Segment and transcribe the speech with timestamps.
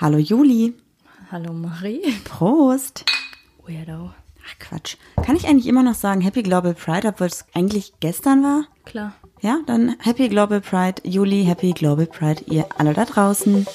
[0.00, 0.74] Hallo Juli.
[1.32, 2.02] Hallo Marie.
[2.22, 3.04] Prost.
[3.66, 4.12] Weirdo.
[4.46, 4.96] Ach Quatsch.
[5.24, 8.66] Kann ich eigentlich immer noch sagen Happy Global Pride, obwohl es eigentlich gestern war?
[8.84, 9.14] Klar.
[9.40, 13.66] Ja, dann Happy Global Pride, Juli, Happy Global Pride, ihr alle da draußen.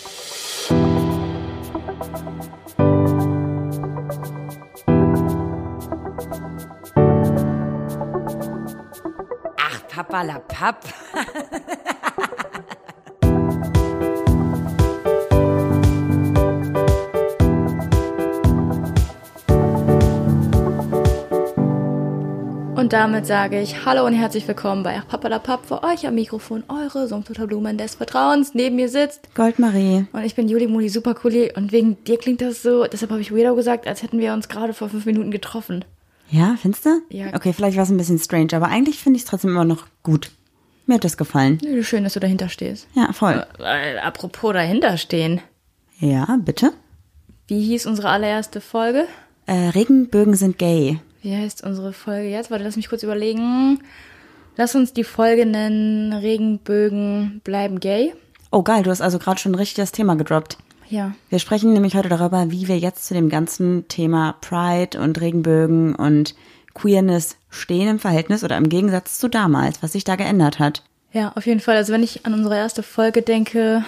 [9.57, 10.85] Ach, Papa la Papp.
[22.83, 25.65] Und damit sage ich Hallo und herzlich willkommen bei Ach Papa la Papp.
[25.67, 28.55] Für euch am Mikrofon eure Sumpfblumen des Vertrauens.
[28.55, 30.07] Neben mir sitzt Goldmarie.
[30.11, 33.33] und ich bin Juli Muli Supercooli und wegen dir klingt das so, deshalb habe ich
[33.33, 35.85] Weirdo gesagt, als hätten wir uns gerade vor fünf Minuten getroffen.
[36.29, 36.89] Ja, findest du?
[37.07, 37.27] Ja.
[37.33, 39.85] Okay, vielleicht war es ein bisschen strange, aber eigentlich finde ich es trotzdem immer noch
[40.03, 40.31] gut.
[40.85, 41.61] Mir hat das gefallen.
[41.83, 42.89] Schön, dass du dahinter stehst.
[42.95, 43.45] Ja, voll.
[43.59, 45.39] Äh, apropos dahinter stehen.
[45.99, 46.73] Ja, bitte.
[47.47, 49.05] Wie hieß unsere allererste Folge?
[49.45, 50.99] Äh, Regenbögen sind gay.
[51.23, 52.51] Wie heißt unsere Folge jetzt?
[52.51, 53.79] Warte, lass mich kurz überlegen.
[54.57, 58.13] Lass uns die Folge nennen Regenbögen bleiben gay.
[58.51, 60.57] Oh geil, du hast also gerade schon richtig das Thema gedroppt.
[60.89, 61.13] Ja.
[61.29, 65.95] Wir sprechen nämlich heute darüber, wie wir jetzt zu dem ganzen Thema Pride und Regenbögen
[65.95, 66.35] und
[66.73, 70.83] Queerness stehen im Verhältnis oder im Gegensatz zu damals, was sich da geändert hat.
[71.13, 71.77] Ja, auf jeden Fall.
[71.77, 73.85] Also wenn ich an unsere erste Folge denke,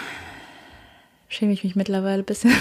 [1.27, 2.53] schäme ich mich mittlerweile ein bisschen.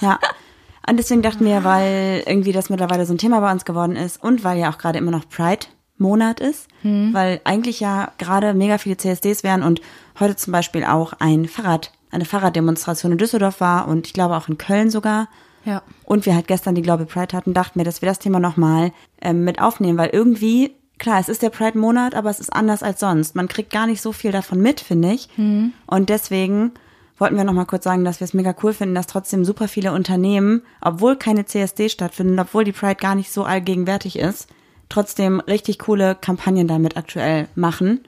[0.00, 0.20] Ja.
[0.88, 4.22] Und deswegen dachten wir, weil irgendwie das mittlerweile so ein Thema bei uns geworden ist
[4.22, 6.68] und weil ja auch gerade immer noch Pride-Monat ist,
[7.12, 9.80] weil eigentlich ja gerade mega viele CSDs wären und
[10.20, 14.48] heute zum Beispiel auch ein Fahrrad, eine Fahrraddemonstration in Düsseldorf war und ich glaube auch
[14.48, 15.28] in Köln sogar.
[15.64, 15.82] Ja.
[16.04, 18.92] Und wir halt gestern die Global Pride hatten, dachten wir, dass wir das Thema nochmal
[19.22, 23.00] ähm, mit aufnehmen, weil irgendwie, klar, es ist der Pride-Monat, aber es ist anders als
[23.00, 23.34] sonst.
[23.34, 25.30] Man kriegt gar nicht so viel davon mit, finde ich.
[25.86, 26.72] Und deswegen
[27.18, 29.92] wollten wir nochmal kurz sagen, dass wir es mega cool finden, dass trotzdem super viele
[29.92, 34.48] Unternehmen, obwohl keine CSD stattfinden, obwohl die Pride gar nicht so allgegenwärtig ist,
[34.88, 38.00] trotzdem richtig coole Kampagnen damit aktuell machen.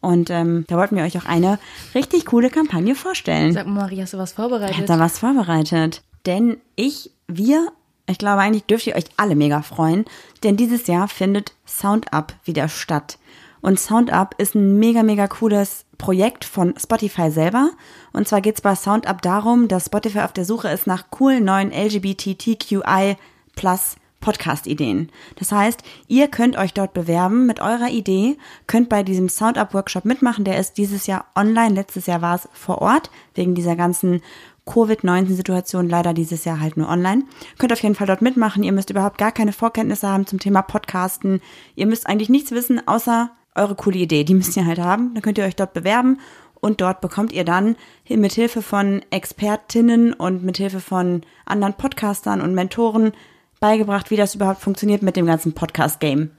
[0.00, 1.58] Und ähm, da wollten wir euch auch eine
[1.94, 3.52] richtig coole Kampagne vorstellen.
[3.52, 4.88] Sag mal, Marie, hast du was Ich habe vorbereitet?
[4.90, 6.02] da was vorbereitet.
[6.26, 7.68] Denn ich, wir,
[8.06, 10.04] ich glaube eigentlich dürft ihr euch alle mega freuen,
[10.42, 13.18] denn dieses Jahr findet SoundUp wieder statt.
[13.64, 17.70] Und SoundUp ist ein mega, mega cooles Projekt von Spotify selber.
[18.12, 21.46] Und zwar geht es bei SoundUp darum, dass Spotify auf der Suche ist nach coolen
[21.46, 23.16] neuen LGBTQI
[23.56, 25.08] plus Podcast-Ideen.
[25.36, 28.36] Das heißt, ihr könnt euch dort bewerben mit eurer Idee,
[28.66, 30.44] könnt bei diesem Sound-Up-Workshop mitmachen.
[30.44, 34.20] Der ist dieses Jahr online, letztes Jahr war es vor Ort, wegen dieser ganzen
[34.66, 37.22] Covid-19-Situation leider dieses Jahr halt nur online.
[37.56, 38.62] Könnt auf jeden Fall dort mitmachen.
[38.62, 41.40] Ihr müsst überhaupt gar keine Vorkenntnisse haben zum Thema Podcasten.
[41.76, 44.24] Ihr müsst eigentlich nichts wissen, außer eure coole Idee.
[44.24, 45.14] Die müsst ihr halt haben.
[45.14, 46.18] Dann könnt ihr euch dort bewerben
[46.60, 47.76] und dort bekommt ihr dann
[48.08, 53.12] mit Hilfe von Expertinnen und mit Hilfe von anderen Podcastern und Mentoren
[53.60, 56.30] beigebracht, wie das überhaupt funktioniert mit dem ganzen Podcast-Game.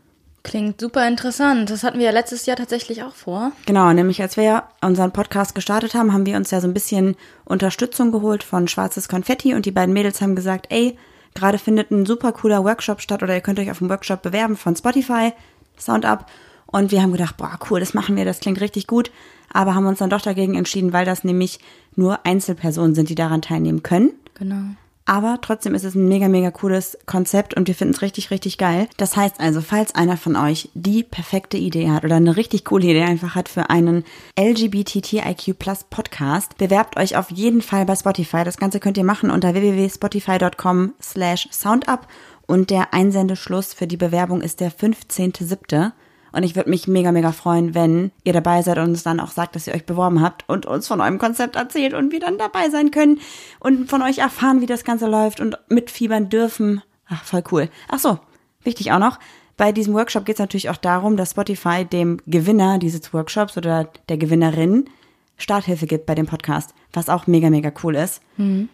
[0.42, 1.72] Klingt super interessant.
[1.72, 3.52] Das hatten wir ja letztes Jahr tatsächlich auch vor.
[3.66, 7.16] Genau, nämlich als wir unseren Podcast gestartet haben, haben wir uns ja so ein bisschen
[7.46, 10.98] Unterstützung geholt von Schwarzes Konfetti und die beiden Mädels haben gesagt, ey,
[11.34, 14.56] gerade findet ein super cooler Workshop statt oder ihr könnt euch auf einen Workshop bewerben
[14.56, 15.34] von Spotify,
[15.78, 16.25] SoundUp.
[16.68, 19.12] Und wir haben gedacht, boah, cool, das machen wir, das klingt richtig gut.
[19.52, 21.59] Aber haben uns dann doch dagegen entschieden, weil das nämlich
[21.96, 24.12] nur Einzelpersonen sind, die daran teilnehmen können.
[24.34, 24.75] Genau.
[25.08, 28.58] Aber trotzdem ist es ein mega, mega cooles Konzept und wir finden es richtig, richtig
[28.58, 28.90] geil.
[28.98, 32.88] Das heißt also, falls einer von euch die perfekte Idee hat oder eine richtig coole
[32.88, 34.04] Idee einfach hat für einen
[34.40, 38.44] LGBTIQ Plus Podcast, bewerbt euch auf jeden Fall bei Spotify.
[38.44, 42.08] Das Ganze könnt ihr machen unter www.spotify.com slash soundup
[42.48, 45.92] und der Einsendeschluss für die Bewerbung ist der 15.07.
[46.35, 49.31] Und ich würde mich mega, mega freuen, wenn ihr dabei seid und uns dann auch
[49.31, 52.38] sagt, dass ihr euch beworben habt und uns von eurem Konzept erzählt und wir dann
[52.38, 53.22] dabei sein können
[53.62, 56.81] und von euch erfahren, wie das Ganze läuft und mitfiebern dürfen.
[57.07, 57.69] Ach, voll cool.
[57.88, 58.19] Ach so,
[58.63, 59.18] wichtig auch noch.
[59.56, 63.88] Bei diesem Workshop geht es natürlich auch darum, dass Spotify dem Gewinner dieses Workshops oder
[64.09, 64.90] der Gewinnerin
[65.38, 68.22] Starthilfe gibt bei dem Podcast, was auch mega, mega cool ist.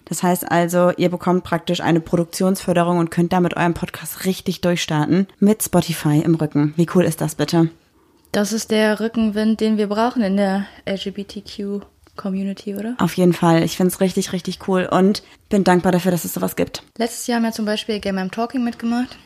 [0.05, 5.27] Das heißt also, ihr bekommt praktisch eine Produktionsförderung und könnt damit euren Podcast richtig durchstarten
[5.39, 6.73] mit Spotify im Rücken.
[6.77, 7.69] Wie cool ist das bitte?
[8.31, 12.95] Das ist der Rückenwind, den wir brauchen in der LGBTQ-Community, oder?
[12.99, 13.63] Auf jeden Fall.
[13.63, 16.83] Ich finde es richtig, richtig cool und bin dankbar dafür, dass es sowas gibt.
[16.97, 19.17] Letztes Jahr haben wir zum Beispiel Game I'm Talking mitgemacht.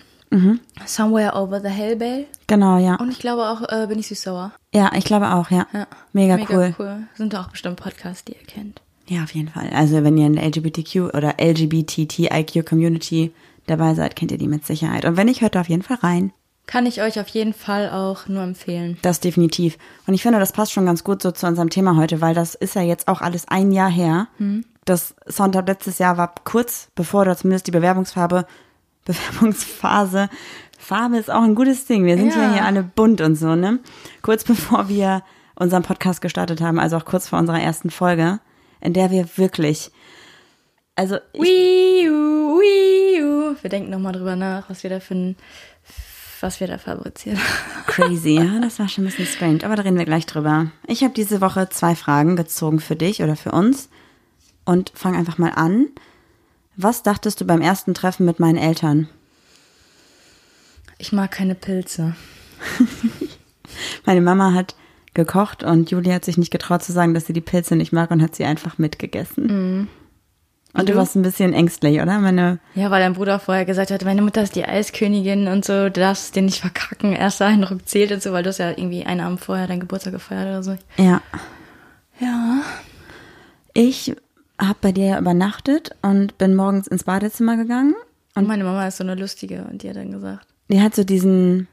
[0.85, 2.25] Somewhere Over the Hellbale.
[2.47, 2.95] Genau, ja.
[2.95, 4.51] Und ich glaube auch äh, Bin ich süß sauer.
[4.75, 5.65] Ja, ich glaube auch, ja.
[5.73, 5.87] Ja.
[6.11, 6.75] Mega, Mega cool.
[6.77, 7.03] cool.
[7.15, 8.81] Sind da auch bestimmt Podcasts, die ihr kennt.
[9.07, 9.69] Ja, auf jeden Fall.
[9.73, 13.31] Also wenn ihr in der LGBTQ oder LGBTIQ Community
[13.67, 15.05] dabei seid, kennt ihr die mit Sicherheit.
[15.05, 16.33] Und wenn nicht, hört da auf jeden Fall rein.
[16.67, 18.97] Kann ich euch auf jeden Fall auch nur empfehlen.
[19.03, 19.77] Das definitiv.
[20.07, 22.55] Und ich finde, das passt schon ganz gut so zu unserem Thema heute, weil das
[22.55, 24.27] ist ja jetzt auch alles ein Jahr her.
[24.83, 28.45] das Sonntag letztes Jahr war kurz bevor oder zumindest die Bewerbungsfarbe,
[29.05, 30.29] Bewerbungsphase.
[30.85, 32.05] Farbe ist auch ein gutes Ding.
[32.05, 32.53] Wir sind ja, Ja.
[32.53, 33.79] hier alle bunt und so, ne?
[34.21, 35.23] Kurz bevor wir
[35.55, 38.39] unseren Podcast gestartet haben, also auch kurz vor unserer ersten Folge,
[38.81, 39.89] in der wir wirklich,
[40.95, 43.55] also ich, Wii U, Wii U.
[43.59, 45.35] Wir denken nochmal drüber nach, was wir da ein,
[46.41, 47.85] was wir da fabriziert haben.
[47.87, 50.67] crazy, ja, das war schon ein bisschen strange, aber da reden wir gleich drüber.
[50.85, 53.89] Ich habe diese Woche zwei Fragen gezogen für dich oder für uns
[54.65, 55.87] und fang einfach mal an.
[56.77, 59.09] Was dachtest du beim ersten Treffen mit meinen Eltern?
[60.97, 62.15] Ich mag keine Pilze.
[64.05, 64.75] Meine Mama hat
[65.13, 68.11] gekocht und Julia hat sich nicht getraut zu sagen, dass sie die Pilze nicht mag
[68.11, 69.87] und hat sie einfach mitgegessen.
[70.73, 70.99] Und du du?
[70.99, 72.19] warst ein bisschen ängstlich, oder?
[72.19, 75.73] Meine, Ja, weil dein Bruder vorher gesagt hat, meine Mutter ist die Eiskönigin und so,
[75.85, 79.05] du darfst den nicht verkacken, erster Eindruck zählt und so, weil du hast ja irgendwie
[79.05, 80.77] einen Abend vorher deinen Geburtstag gefeiert oder so.
[80.97, 81.21] ja.
[82.19, 82.61] Ja.
[83.73, 84.15] Ich
[84.57, 87.93] habe bei dir ja übernachtet und bin morgens ins Badezimmer gegangen.
[88.35, 91.03] Und meine Mama ist so eine lustige und die hat dann gesagt, Die hat so
[91.03, 91.67] diesen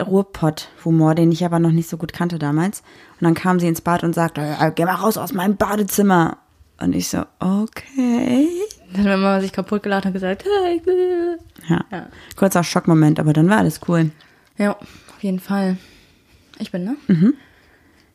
[0.00, 2.82] Ruhrpott-Humor, den ich aber noch nicht so gut kannte damals.
[3.20, 6.38] Und dann kam sie ins Bad und sagte, "Ja, geh mal raus aus meinem Badezimmer.
[6.80, 8.48] Und ich so, okay.
[8.92, 10.82] dann hat Mama sich kaputt gelacht und gesagt, hey.
[11.68, 11.84] Ja.
[11.90, 12.08] Ja.
[12.36, 14.10] Kurzer Schockmoment, aber dann war alles cool.
[14.58, 15.76] Ja, auf jeden Fall.
[16.58, 16.96] Ich bin, ne?
[17.06, 17.34] Mhm.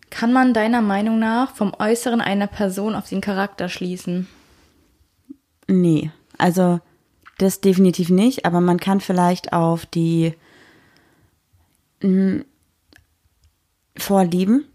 [0.10, 4.28] Kann man deiner Meinung nach vom Äußeren einer Person auf den Charakter schließen?
[5.68, 6.80] Nee, also
[7.42, 10.34] das definitiv nicht, aber man kann vielleicht auf die
[12.02, 12.44] mh,
[13.98, 14.66] Vorlieben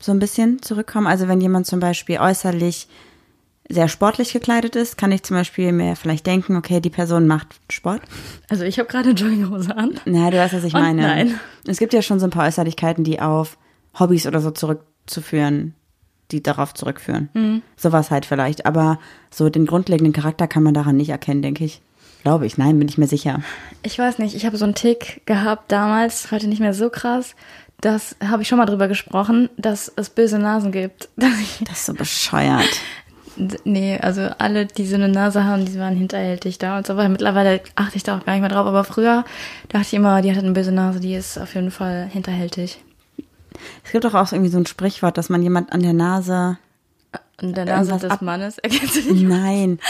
[0.00, 1.06] so ein bisschen zurückkommen.
[1.06, 2.88] Also wenn jemand zum Beispiel äußerlich
[3.70, 7.48] sehr sportlich gekleidet ist, kann ich zum Beispiel mir vielleicht denken, okay, die Person macht
[7.70, 8.00] Sport.
[8.48, 10.00] Also ich habe gerade Jogginghose an.
[10.06, 11.02] Na, du weißt, was ich Und meine.
[11.02, 11.40] nein.
[11.66, 13.58] Es gibt ja schon so ein paar Äußerlichkeiten, die auf
[13.98, 15.74] Hobbys oder so zurückzuführen,
[16.30, 17.28] die darauf zurückführen.
[17.34, 17.62] Mhm.
[17.76, 18.66] Sowas halt vielleicht.
[18.66, 18.98] Aber
[19.30, 21.80] so den grundlegenden Charakter kann man daran nicht erkennen, denke ich.
[22.22, 22.58] Glaube ich.
[22.58, 23.40] Nein, bin ich mir sicher.
[23.82, 27.34] Ich weiß nicht, ich habe so einen Tick gehabt damals, heute nicht mehr so krass.
[27.80, 31.08] Das habe ich schon mal drüber gesprochen, dass es böse Nasen gibt.
[31.16, 32.80] Das ist so bescheuert.
[33.64, 36.94] nee, also alle, die so eine Nase haben, die waren hinterhältig da und so.
[36.94, 38.66] Aber mittlerweile achte ich da auch gar nicht mehr drauf.
[38.66, 39.24] Aber früher
[39.68, 42.80] dachte ich immer, die hat eine böse Nase, die ist auf jeden Fall hinterhältig.
[43.84, 46.58] Es gibt doch auch irgendwie so ein Sprichwort, dass man jemand an der Nase.
[47.40, 49.10] Und der Nase Irgendwas des ab- Mannes, nicht?
[49.22, 49.78] Nein.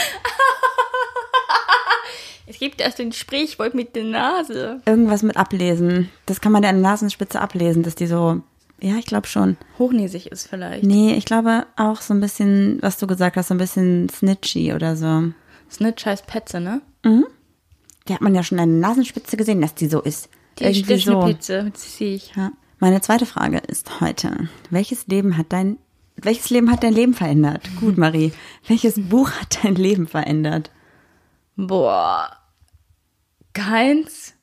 [2.51, 4.81] Es gibt erst ein Sprichwort mit der Nase.
[4.85, 6.09] Irgendwas mit ablesen.
[6.25, 8.41] Das kann man ja an der Nasenspitze ablesen, dass die so.
[8.81, 9.55] Ja, ich glaube schon.
[9.77, 10.83] Hochnäsig ist vielleicht.
[10.83, 14.73] Nee, ich glaube auch so ein bisschen, was du gesagt hast, so ein bisschen snitchy
[14.73, 15.25] oder so.
[15.69, 16.81] Snitch heißt Petze, ne?
[17.05, 20.29] Die hat man ja schon an der Nasenspitze gesehen, dass die so ist.
[20.57, 21.21] Die Irgendwie ist so.
[21.21, 22.33] das sehe ich.
[22.35, 22.51] Ja.
[22.79, 25.77] Meine zweite Frage ist heute: Welches Leben hat dein
[26.21, 27.69] welches Leben hat dein Leben verändert?
[27.79, 28.33] Gut, Marie.
[28.67, 30.69] Welches Buch hat dein Leben verändert?
[31.55, 32.29] Boah.
[33.53, 34.33] Keins?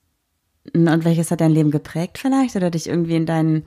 [0.73, 3.65] Und welches hat dein Leben geprägt vielleicht oder dich irgendwie in deinen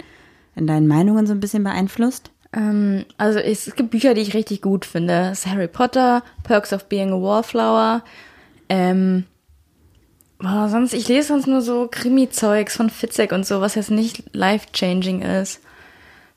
[0.56, 2.32] in deinen Meinungen so ein bisschen beeinflusst?
[2.52, 5.30] Ähm, also es, es gibt Bücher, die ich richtig gut finde.
[5.30, 8.04] Das Harry Potter, Perks of Being a Wallflower.
[8.68, 9.26] Ähm,
[10.40, 14.24] boah, sonst, ich lese sonst nur so Krimi-Zeugs von Fitzek und so, was jetzt nicht
[14.34, 15.62] life-changing ist.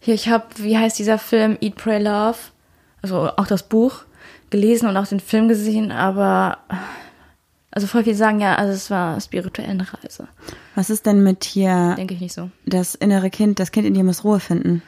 [0.01, 2.39] Hier, ich habe, wie heißt dieser Film, Eat, Pray, Love?
[3.01, 4.05] Also auch das Buch
[4.51, 6.59] gelesen und auch den Film gesehen, aber
[7.71, 10.29] also voll viel sagen ja, also es war spirituell eine Reise.
[10.75, 12.51] Was ist denn mit hier Denke ich nicht so.
[12.67, 14.83] das innere Kind, das Kind in dir muss Ruhe finden?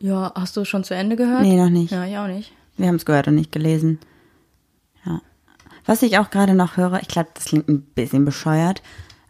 [0.00, 1.42] Ja, hast du schon zu Ende gehört?
[1.42, 1.92] Nee, noch nicht.
[1.92, 2.52] Ja, ich auch nicht.
[2.76, 4.00] Wir haben es gehört und nicht gelesen.
[5.86, 8.82] Was ich auch gerade noch höre, ich glaube, das klingt ein bisschen bescheuert,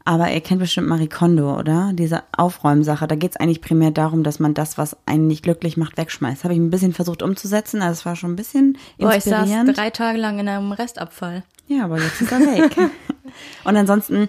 [0.04, 1.92] aber ihr kennt bestimmt Marie Kondo, oder?
[1.94, 3.06] Diese Aufräumsache.
[3.08, 6.44] Da geht es eigentlich primär darum, dass man das, was einen nicht glücklich macht, wegschmeißt.
[6.44, 7.80] Habe ich ein bisschen versucht umzusetzen.
[7.80, 9.76] Also es war schon ein bisschen Boah, ich saß inspirierend.
[9.76, 11.42] drei Tage lang in einem Restabfall.
[11.68, 12.76] Ja, aber jetzt ist er weg.
[13.64, 14.28] und ansonsten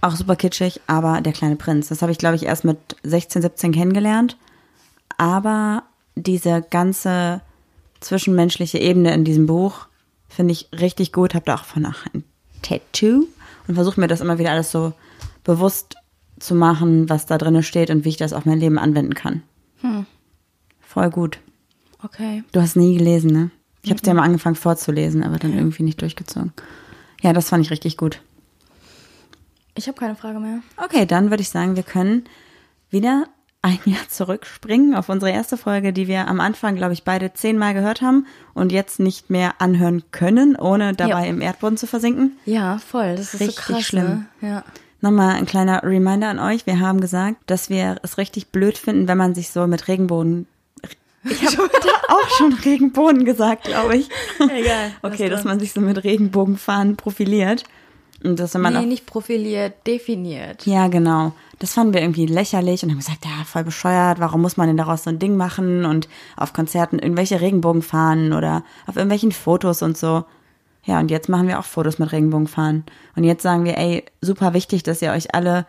[0.00, 1.88] auch super kitschig, aber der kleine Prinz.
[1.88, 4.36] Das habe ich, glaube ich, erst mit 16, 17 kennengelernt.
[5.18, 5.82] Aber
[6.14, 7.40] diese ganze
[7.98, 9.86] zwischenmenschliche Ebene in diesem Buch
[10.36, 11.34] finde ich richtig gut.
[11.34, 12.22] Habe da auch von auch ein
[12.62, 13.26] Tattoo
[13.66, 14.92] und versuche mir das immer wieder alles so
[15.42, 15.96] bewusst
[16.38, 19.42] zu machen, was da drin steht und wie ich das auf mein Leben anwenden kann.
[20.80, 21.38] Voll gut.
[22.02, 22.44] Okay.
[22.52, 23.50] Du hast nie gelesen, ne?
[23.82, 26.52] Ich habe es dir mal angefangen vorzulesen, aber dann irgendwie nicht durchgezogen.
[27.22, 28.20] Ja, das fand ich richtig gut.
[29.74, 30.60] Ich habe keine Frage mehr.
[30.76, 32.24] Okay, dann würde ich sagen, wir können
[32.90, 33.28] wieder
[33.66, 37.74] ein Jahr zurückspringen auf unsere erste Folge, die wir am Anfang, glaube ich, beide zehnmal
[37.74, 41.30] gehört haben und jetzt nicht mehr anhören können, ohne dabei Ja.
[41.30, 42.36] im Erdboden zu versinken.
[42.44, 43.16] Ja, voll.
[43.16, 43.82] Das ist Richtig so krass.
[43.84, 44.26] schlimm.
[44.40, 44.48] Ne?
[44.48, 44.64] Ja.
[45.00, 46.66] Nochmal ein kleiner Reminder an euch.
[46.66, 50.46] Wir haben gesagt, dass wir es richtig blöd finden, wenn man sich so mit Regenbogen,
[51.24, 51.68] Ich habe
[52.08, 54.08] auch schon Regenbogen gesagt, glaube ich.
[54.38, 54.92] Egal.
[55.02, 57.64] Okay, dass man sich so mit Regenbogenfahnen profiliert.
[58.24, 60.64] Und dass man Nee, nicht profiliert, definiert.
[60.66, 61.32] Ja, genau.
[61.58, 64.76] Das fanden wir irgendwie lächerlich und haben gesagt, ja, voll bescheuert, warum muss man denn
[64.76, 69.96] daraus so ein Ding machen und auf Konzerten irgendwelche Regenbogenfahnen oder auf irgendwelchen Fotos und
[69.96, 70.24] so.
[70.84, 72.84] Ja, und jetzt machen wir auch Fotos mit Regenbogenfahnen.
[73.16, 75.66] Und jetzt sagen wir, ey, super wichtig, dass ihr euch alle,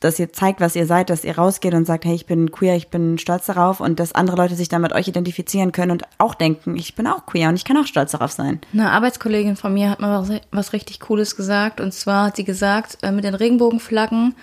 [0.00, 2.76] dass ihr zeigt, was ihr seid, dass ihr rausgeht und sagt, hey, ich bin queer,
[2.76, 6.04] ich bin stolz darauf und dass andere Leute sich dann mit euch identifizieren können und
[6.16, 8.60] auch denken, ich bin auch queer und ich kann auch stolz darauf sein.
[8.72, 11.80] Eine Arbeitskollegin von mir hat mal was, was richtig Cooles gesagt.
[11.80, 14.34] Und zwar hat sie gesagt, äh, mit den Regenbogenflaggen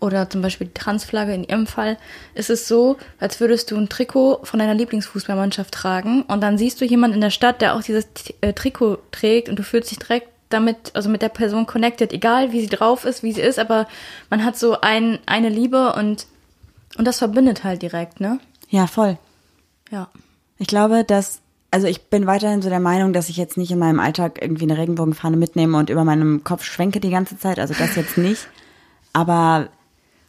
[0.00, 1.96] oder zum Beispiel die Transflagge in ihrem Fall,
[2.34, 6.80] ist es so, als würdest du ein Trikot von deiner Lieblingsfußballmannschaft tragen und dann siehst
[6.80, 8.06] du jemanden in der Stadt, der auch dieses
[8.40, 12.52] äh, Trikot trägt und du fühlst dich direkt damit, also mit der Person connected, egal
[12.52, 13.88] wie sie drauf ist, wie sie ist, aber
[14.30, 16.26] man hat so ein, eine Liebe und,
[16.96, 18.38] und das verbindet halt direkt, ne?
[18.68, 19.18] Ja, voll.
[19.90, 20.08] Ja.
[20.58, 23.78] Ich glaube, dass, also ich bin weiterhin so der Meinung, dass ich jetzt nicht in
[23.78, 27.58] meinem Alltag irgendwie eine Regenbogenfahne mitnehme und über meinem Kopf schwenke die ganze Zeit.
[27.58, 28.46] Also das jetzt nicht.
[29.12, 29.68] Aber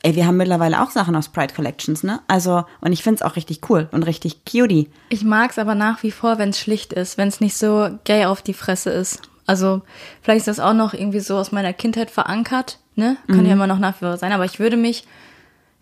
[0.08, 2.22] ey, wir haben mittlerweile auch Sachen aus Pride Collections, ne?
[2.30, 4.90] Also, und ich find's auch richtig cool und richtig cutie.
[5.10, 8.24] Ich mag's aber nach wie vor, wenn es schlicht ist, wenn es nicht so gay
[8.24, 9.22] auf die Fresse ist.
[9.46, 9.82] Also
[10.22, 13.18] vielleicht ist das auch noch irgendwie so aus meiner Kindheit verankert, ne?
[13.28, 15.04] Kann ja immer noch nach wie vor sein, aber ich würde mich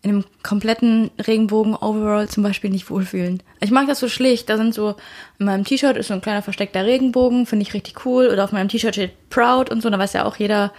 [0.02, 3.44] in einem kompletten Regenbogen-Overall zum Beispiel nicht wohlfühlen.
[3.60, 4.50] Ich mag das so schlicht.
[4.50, 4.96] Da sind so,
[5.38, 8.30] in meinem T-Shirt ist so ein kleiner versteckter Regenbogen, finde ich richtig cool.
[8.32, 10.72] Oder auf meinem T-Shirt steht Proud und so, da weiß ja auch jeder,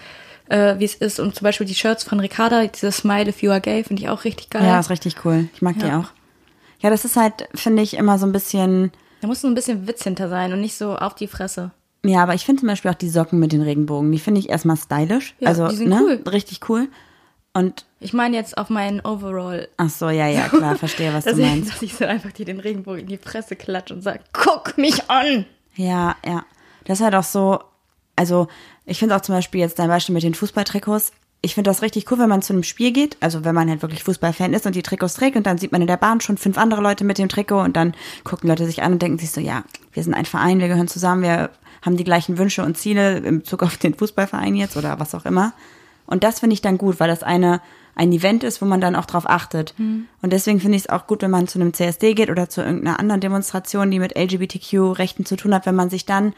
[0.48, 1.18] äh, wie es ist.
[1.20, 4.08] Und zum Beispiel die Shirts von Ricarda, dieses Smile if you are gay, finde ich
[4.08, 4.64] auch richtig geil.
[4.64, 5.48] Ja, ist richtig cool.
[5.54, 6.00] Ich mag die Ja.
[6.00, 6.06] auch.
[6.80, 9.86] Ja, das ist halt, finde ich, immer so ein bisschen, Da muss so ein bisschen
[9.88, 11.70] Witz hinter sein und nicht so auf die Fresse.
[12.04, 14.48] ja, aber ich finde zum Beispiel auch die Socken mit den Regenbogen, die finde ich
[14.50, 15.34] erstmal stylisch.
[15.40, 16.00] Ja, also, die sind ne?
[16.02, 16.22] cool.
[16.30, 16.88] Richtig cool.
[17.54, 19.68] Und, Ich meine jetzt auf meinen Overall.
[19.78, 21.72] ach so, ja, ja, klar, verstehe, was du Dass ich, meinst.
[21.72, 25.08] dass ich so einfach dir den Regenbogen in die Fresse klatsche und sag, guck mich
[25.10, 25.46] an!
[25.74, 26.44] Ja, ja.
[26.84, 27.58] Das ist halt auch so,
[28.16, 28.49] also
[28.85, 31.12] ich finde auch zum Beispiel jetzt dein Beispiel mit den Fußballtrikots.
[31.42, 33.82] Ich finde das richtig cool, wenn man zu einem Spiel geht, also wenn man halt
[33.82, 36.38] wirklich Fußballfan ist und die Trikots trägt und dann sieht man in der Bahn schon
[36.38, 37.94] fünf andere Leute mit dem Trikot und dann
[38.25, 40.88] gucken Leute sich an und denken sich so, ja, wir sind ein Verein, wir gehören
[40.88, 41.50] zusammen, wir
[41.82, 45.25] haben die gleichen Wünsche und Ziele im Bezug auf den Fußballverein jetzt oder was auch
[45.25, 45.52] immer.
[46.06, 47.61] Und das finde ich dann gut, weil das eine
[47.96, 49.75] ein Event ist, wo man dann auch drauf achtet.
[50.20, 52.61] Und deswegen finde ich es auch gut, wenn man zu einem CSD geht oder zu
[52.61, 56.35] irgendeiner anderen Demonstration, die mit LGBTQ-Rechten zu tun hat, wenn man sich dann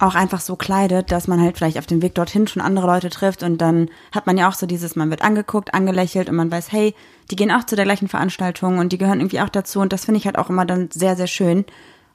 [0.00, 3.10] auch einfach so kleidet, dass man halt vielleicht auf dem Weg dorthin schon andere Leute
[3.10, 6.50] trifft und dann hat man ja auch so dieses, man wird angeguckt, angelächelt und man
[6.50, 6.94] weiß, hey,
[7.30, 10.06] die gehen auch zu der gleichen Veranstaltung und die gehören irgendwie auch dazu und das
[10.06, 11.64] finde ich halt auch immer dann sehr, sehr schön.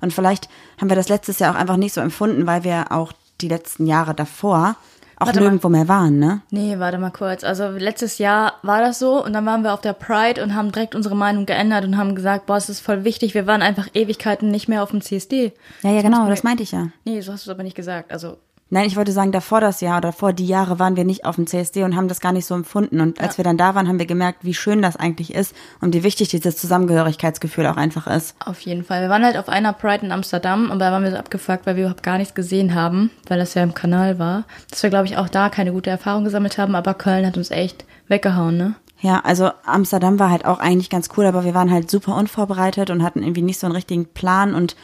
[0.02, 0.50] Und vielleicht
[0.80, 3.86] haben wir das letztes Jahr auch einfach nicht so empfunden, weil wir auch die letzten
[3.86, 4.76] Jahre davor
[5.18, 5.46] auch Warte mal.
[5.46, 6.42] nirgendwo mehr waren, ne?
[6.52, 7.44] Nee, warte mal kurz.
[7.44, 10.72] Also letztes Jahr war das so und dann waren wir auf der Pride und haben
[10.72, 13.88] direkt unsere Meinung geändert und haben gesagt, boah, es ist voll wichtig, wir waren einfach
[13.94, 15.54] Ewigkeiten nicht mehr auf dem CSD.
[15.84, 16.90] Ja, ja, genau, das meinte ich ja.
[17.06, 18.12] Nee, so hast du es aber nicht gesagt.
[18.12, 18.38] Also
[18.72, 21.36] Nein, ich wollte sagen, davor das Jahr oder vor die Jahre waren wir nicht auf
[21.36, 23.00] dem CSD und haben das gar nicht so empfunden.
[23.00, 25.94] Und als wir dann da waren, haben wir gemerkt, wie schön das eigentlich ist und
[25.94, 28.36] wie wichtig dieses Zusammengehörigkeitsgefühl auch einfach ist.
[28.44, 29.04] auf jeden Fall.
[29.04, 31.76] Wir waren halt auf einer Pride in Amsterdam und da waren wir so abgefuckt, weil
[31.76, 34.46] wir überhaupt gar nichts gesehen haben, weil das ja im Kanal war.
[34.72, 37.52] Dass wir, glaube ich, auch da keine gute Erfahrung gesammelt haben, aber Köln hat uns
[37.52, 38.76] echt weggehauen, ne?
[39.00, 42.90] Ja, also Amsterdam war halt auch eigentlich ganz cool, aber wir waren halt super unvorbereitet
[42.90, 44.76] und hatten irgendwie nicht so einen richtigen Plan und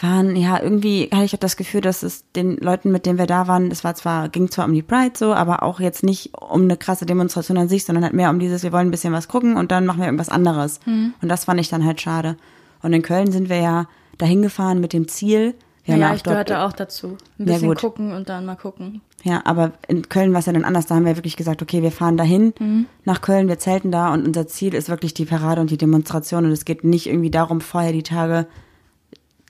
[0.00, 3.26] waren, ja, irgendwie hatte ich auch das Gefühl, dass es den Leuten, mit denen wir
[3.26, 6.32] da waren, es war zwar, ging zwar um die Pride so, aber auch jetzt nicht
[6.38, 9.12] um eine krasse Demonstration an sich, sondern halt mehr um dieses, wir wollen ein bisschen
[9.12, 10.80] was gucken und dann machen wir irgendwas anderes.
[10.86, 12.36] Und das fand ich dann halt schade.
[12.82, 13.86] Und in Köln sind wir ja
[14.18, 15.54] dahin gefahren mit dem Ziel.
[15.84, 17.16] Wir ja, auch ich gehörte auch dazu.
[17.38, 17.78] Ein Ja, bisschen gut.
[17.80, 19.00] gucken und dann mal gucken.
[19.24, 20.86] Ja, aber in Köln war es ja dann anders.
[20.86, 24.26] Da haben wir wirklich gesagt, okay, wir fahren dahin nach Köln, wir zelten da und
[24.26, 26.44] unser Ziel ist wirklich die Parade und die Demonstration.
[26.44, 28.46] Und es geht nicht irgendwie darum, vorher die Tage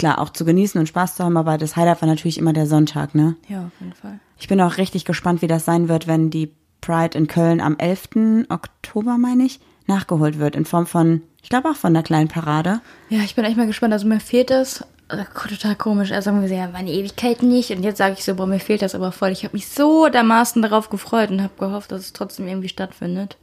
[0.03, 2.67] klar auch zu genießen und Spaß zu haben, aber das Highlight war natürlich immer der
[2.67, 3.37] Sonntag, ne?
[3.49, 4.19] Ja, auf jeden Fall.
[4.37, 7.77] Ich bin auch richtig gespannt, wie das sein wird, wenn die Pride in Köln am
[7.79, 8.49] 11.
[8.49, 12.81] Oktober, meine ich, nachgeholt wird in Form von, ich glaube auch von einer kleinen Parade.
[13.11, 13.93] Ja, ich bin echt mal gespannt.
[13.93, 16.11] Also mir fehlt das also, total komisch.
[16.11, 17.71] Erst sagen wir so, ja, meine Ewigkeit nicht.
[17.71, 19.31] Und jetzt sage ich so, boah, mir fehlt das aber voll.
[19.31, 23.37] Ich habe mich so dermaßen darauf gefreut und habe gehofft, dass es trotzdem irgendwie stattfindet.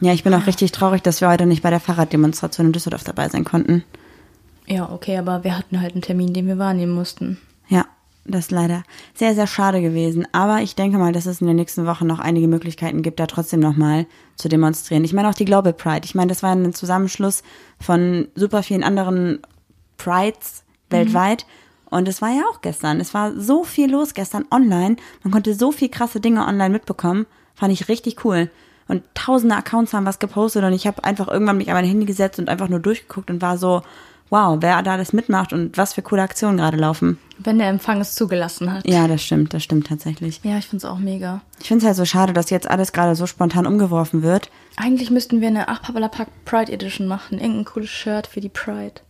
[0.00, 3.04] Ja, ich bin auch richtig traurig, dass wir heute nicht bei der Fahrraddemonstration in Düsseldorf
[3.04, 3.84] dabei sein konnten.
[4.70, 7.38] Ja, okay, aber wir hatten halt einen Termin, den wir wahrnehmen mussten.
[7.68, 7.86] Ja,
[8.24, 8.84] das ist leider
[9.14, 10.28] sehr, sehr schade gewesen.
[10.30, 13.26] Aber ich denke mal, dass es in den nächsten Wochen noch einige Möglichkeiten gibt, da
[13.26, 15.02] trotzdem nochmal zu demonstrieren.
[15.02, 16.02] Ich meine auch die Global Pride.
[16.04, 17.42] Ich meine, das war ein Zusammenschluss
[17.80, 19.40] von super vielen anderen
[19.96, 21.46] Prides weltweit.
[21.86, 23.00] Und es war ja auch gestern.
[23.00, 24.94] Es war so viel los gestern online.
[25.24, 27.26] Man konnte so viel krasse Dinge online mitbekommen.
[27.56, 28.50] Fand ich richtig cool.
[28.90, 32.06] und tausende Accounts haben was gepostet und ich habe einfach irgendwann mich an mein Handy
[32.06, 33.82] gesetzt und einfach nur durchgeguckt und war so,
[34.30, 37.18] wow, wer da alles mitmacht und was für coole Aktionen gerade laufen.
[37.38, 38.86] Wenn der Empfang es zugelassen hat.
[38.86, 40.40] Ja, das stimmt, das stimmt tatsächlich.
[40.42, 41.40] Ja, ich find's auch mega.
[41.60, 44.50] Ich finde es halt so schade, dass jetzt alles gerade so spontan umgeworfen wird.
[44.76, 47.38] Eigentlich müssten wir eine Ach Papalapap Pride Edition machen.
[47.38, 49.00] Irgendein cooles Shirt für die Pride.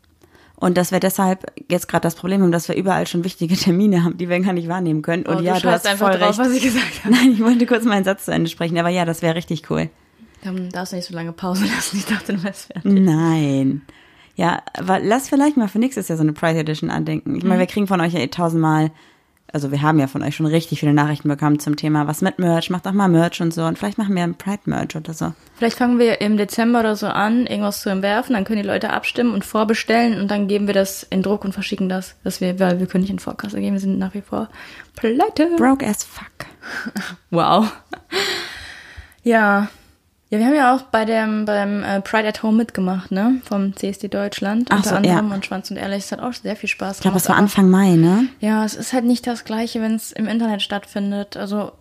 [0.57, 4.05] Und dass wir deshalb jetzt gerade das Problem haben, dass wir überall schon wichtige Termine
[4.05, 5.27] haben, die wir gar nicht wahrnehmen können.
[5.27, 6.39] Und Oh, ja, du du hast einfach voll drauf, recht.
[6.39, 7.15] was ich gesagt habe.
[7.15, 9.91] Nein, ich wollte kurz meinen Satz zu Ende sprechen, aber ja, das wäre richtig cool.
[10.45, 11.97] Dann darfst du nicht so lange Pause lassen.
[11.99, 12.85] Ich dachte, du wärst fertig.
[12.93, 13.83] Nein.
[14.41, 17.37] Ja, aber lass vielleicht mal für nächstes Jahr so eine Pride Edition andenken.
[17.37, 18.91] Ich meine, wir kriegen von euch ja eh tausendmal,
[19.53, 22.39] also wir haben ja von euch schon richtig viele Nachrichten bekommen zum Thema, was mit
[22.39, 23.65] Merch, macht doch mal Merch und so.
[23.65, 25.35] Und vielleicht machen wir ein Pride-Merch oder so.
[25.57, 28.33] Vielleicht fangen wir im Dezember oder so an, irgendwas zu entwerfen.
[28.33, 30.19] Dann können die Leute abstimmen und vorbestellen.
[30.19, 32.15] Und dann geben wir das in Druck und verschicken das.
[32.25, 33.75] Dass wir, weil wir können nicht in Vorkasse gehen.
[33.75, 34.49] Wir sind nach wie vor
[34.97, 35.51] pleite.
[35.59, 36.47] Broke as fuck.
[37.29, 37.71] Wow.
[39.23, 39.69] Ja.
[40.31, 43.41] Ja, wir haben ja auch bei dem beim äh, Pride at Home mitgemacht, ne?
[43.45, 45.35] Vom CSD Deutschland Ach unter so, anderem ja.
[45.35, 46.05] und Schwanz und Ehrlich.
[46.05, 47.25] Es hat auch sehr viel Spaß Ich glaube, gemacht.
[47.25, 48.29] es war Anfang Mai, ne?
[48.39, 51.37] Ja, es ist halt nicht das Gleiche, wenn es im Internet stattfindet.
[51.37, 51.73] Also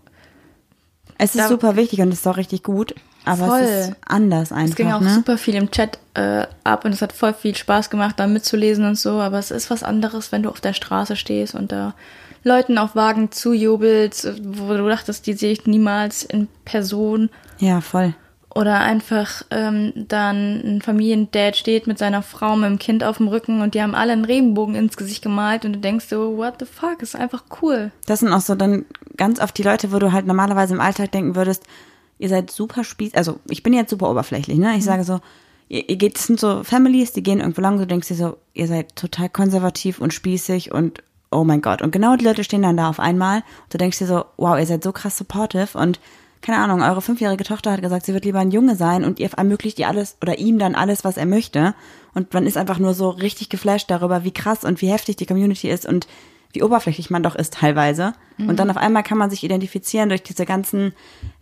[1.19, 3.59] Es ist super wichtig und es ist auch richtig gut, aber Voll.
[3.59, 5.13] es ist anders einfach, es ging auch ne?
[5.13, 8.83] super viel im Chat äh, ab und es hat voll viel Spaß gemacht, da mitzulesen
[8.83, 9.19] und so.
[9.19, 11.93] Aber es ist was anderes, wenn du auf der Straße stehst und da
[12.43, 17.29] Leuten auf Wagen zujubelst, wo du dachtest, die sehe ich niemals in Person.
[17.59, 18.15] Ja, voll.
[18.53, 23.27] Oder einfach ähm, dann ein Familiendad steht mit seiner Frau, mit dem Kind auf dem
[23.27, 26.55] Rücken und die haben alle einen Regenbogen ins Gesicht gemalt und du denkst so, what
[26.59, 27.91] the fuck, ist einfach cool.
[28.07, 28.85] Das sind auch so dann
[29.17, 31.63] ganz oft die Leute, wo du halt normalerweise im Alltag denken würdest,
[32.17, 34.75] ihr seid super spieß, also ich bin jetzt super oberflächlich, ne?
[34.75, 35.19] Ich sage so,
[35.67, 38.37] ihr, ihr geht, das sind so Families, die gehen irgendwo lang, du denkst dir so,
[38.53, 41.81] ihr seid total konservativ und spießig und oh mein Gott.
[41.81, 44.57] Und genau die Leute stehen dann da auf einmal und du denkst dir so, wow,
[44.57, 45.99] ihr seid so krass supportive und
[46.41, 49.29] keine Ahnung, eure fünfjährige Tochter hat gesagt, sie wird lieber ein Junge sein und ihr
[49.35, 51.75] ermöglicht ihr alles oder ihm dann alles, was er möchte.
[52.13, 55.25] Und man ist einfach nur so richtig geflasht darüber, wie krass und wie heftig die
[55.25, 56.07] Community ist und
[56.51, 58.13] wie oberflächlich man doch ist teilweise.
[58.39, 60.93] Und dann auf einmal kann man sich identifizieren durch diese ganzen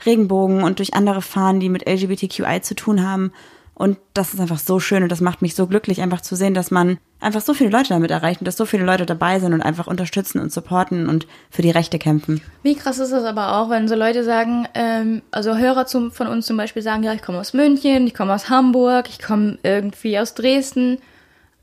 [0.06, 3.32] Regenbogen und durch andere Fahnen, die mit LGBTQI zu tun haben.
[3.78, 6.56] Und das ist einfach so schön und das macht mich so glücklich, einfach zu sehen,
[6.56, 9.54] dass man einfach so viele Leute damit erreicht und dass so viele Leute dabei sind
[9.54, 12.42] und einfach unterstützen und supporten und für die Rechte kämpfen.
[12.64, 16.26] Wie krass ist das aber auch, wenn so Leute sagen, ähm, also Hörer zum, von
[16.26, 19.60] uns zum Beispiel sagen, ja, ich komme aus München, ich komme aus Hamburg, ich komme
[19.62, 20.98] irgendwie aus Dresden,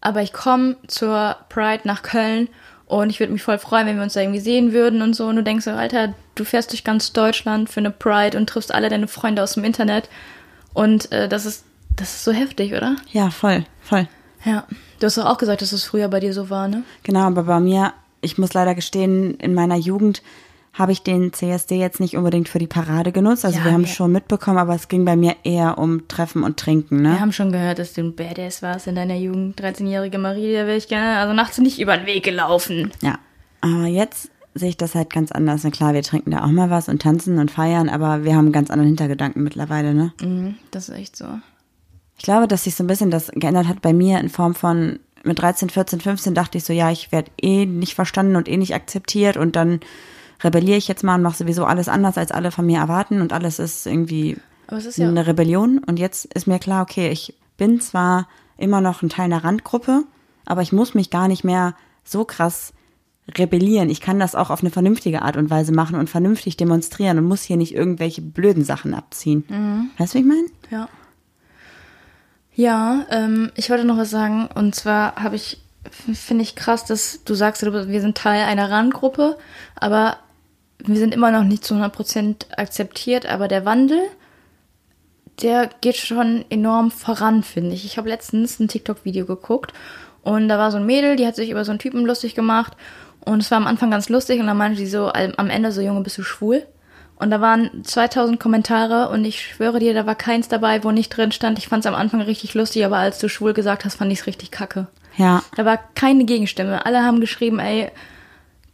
[0.00, 2.46] aber ich komme zur Pride nach Köln
[2.86, 5.26] und ich würde mich voll freuen, wenn wir uns da irgendwie sehen würden und so.
[5.26, 8.72] Und du denkst so, Alter, du fährst durch ganz Deutschland für eine Pride und triffst
[8.72, 10.08] alle deine Freunde aus dem Internet.
[10.74, 11.64] Und äh, das ist,
[11.96, 12.96] das ist so heftig, oder?
[13.12, 14.08] Ja, voll, voll.
[14.44, 14.66] Ja.
[15.00, 16.82] Du hast doch auch gesagt, dass es früher bei dir so war, ne?
[17.02, 20.22] Genau, aber bei mir, ich muss leider gestehen, in meiner Jugend
[20.72, 23.44] habe ich den CSD jetzt nicht unbedingt für die Parade genutzt.
[23.44, 26.42] Also Ja, wir haben wir- schon mitbekommen, aber es ging bei mir eher um Treffen
[26.42, 27.12] und Trinken, ne?
[27.12, 29.60] Wir haben schon gehört, dass du ein Badass warst in deiner Jugend.
[29.60, 32.90] 13-jährige Marie, der wäre ich gerne, also nachts nicht über den Weg gelaufen.
[33.02, 33.18] Ja.
[33.60, 35.62] Aber jetzt sehe ich das halt ganz anders.
[35.64, 38.46] Na klar, wir trinken da auch mal was und tanzen und feiern, aber wir haben
[38.46, 40.12] einen ganz anderen Hintergedanken mittlerweile, ne?
[40.20, 41.26] Mhm, das ist echt so.
[42.16, 44.98] Ich glaube, dass sich so ein bisschen das geändert hat bei mir in Form von
[45.24, 48.56] mit 13, 14, 15 dachte ich so, ja, ich werde eh nicht verstanden und eh
[48.58, 49.80] nicht akzeptiert und dann
[50.42, 53.32] rebelliere ich jetzt mal und mache sowieso alles anders, als alle von mir erwarten und
[53.32, 54.36] alles ist irgendwie
[54.86, 59.02] ist ja- eine Rebellion und jetzt ist mir klar, okay, ich bin zwar immer noch
[59.02, 60.04] ein Teil einer Randgruppe,
[60.44, 61.74] aber ich muss mich gar nicht mehr
[62.04, 62.74] so krass
[63.38, 63.88] rebellieren.
[63.88, 67.24] Ich kann das auch auf eine vernünftige Art und Weise machen und vernünftig demonstrieren und
[67.24, 69.44] muss hier nicht irgendwelche blöden Sachen abziehen.
[69.48, 69.90] Mhm.
[69.96, 70.46] Weißt du, wie ich meine?
[70.70, 70.88] Ja.
[72.54, 74.48] Ja, ähm, ich wollte noch was sagen.
[74.54, 75.60] Und zwar habe ich,
[76.12, 79.36] finde ich krass, dass du sagst, wir sind Teil einer Randgruppe,
[79.76, 80.18] aber
[80.78, 83.26] wir sind immer noch nicht zu 100% akzeptiert.
[83.26, 84.00] Aber der Wandel,
[85.42, 87.84] der geht schon enorm voran, finde ich.
[87.84, 89.72] Ich habe letztens ein TikTok-Video geguckt
[90.22, 92.76] und da war so ein Mädel, die hat sich über so einen Typen lustig gemacht
[93.24, 95.80] und es war am Anfang ganz lustig und dann meinte sie so am Ende so,
[95.80, 96.66] Junge, bist du schwul?
[97.16, 101.10] Und da waren 2000 Kommentare und ich schwöre dir, da war keins dabei, wo nicht
[101.10, 103.96] drin stand, ich fand es am Anfang richtig lustig, aber als du schwul gesagt hast,
[103.96, 104.88] fand ich es richtig kacke.
[105.16, 105.42] Ja.
[105.56, 106.84] Da war keine Gegenstimme.
[106.86, 107.90] Alle haben geschrieben, ey,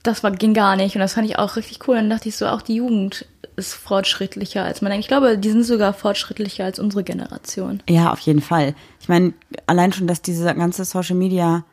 [0.02, 0.94] das war, ging gar nicht.
[0.94, 1.96] Und das fand ich auch richtig cool.
[1.96, 3.26] Und dann dachte ich so, auch die Jugend
[3.56, 5.04] ist fortschrittlicher als man denkt.
[5.04, 7.82] Ich glaube, die sind sogar fortschrittlicher als unsere Generation.
[7.88, 8.74] Ja, auf jeden Fall.
[9.00, 9.34] Ich meine,
[9.66, 11.64] allein schon, dass diese ganze Social Media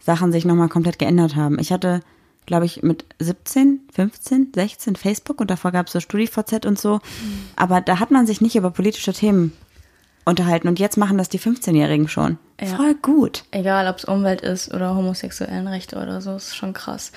[0.00, 1.58] Sachen sich nochmal komplett geändert haben.
[1.58, 2.00] Ich hatte,
[2.46, 7.00] glaube ich, mit 17, 15, 16 Facebook und davor gab es so StudiVZ und so.
[7.56, 9.52] Aber da hat man sich nicht über politische Themen
[10.24, 12.38] unterhalten und jetzt machen das die 15-Jährigen schon.
[12.60, 12.68] Ja.
[12.68, 13.44] Voll gut.
[13.52, 17.12] Egal, ob es Umwelt ist oder homosexuellen Rechte oder so, ist schon krass.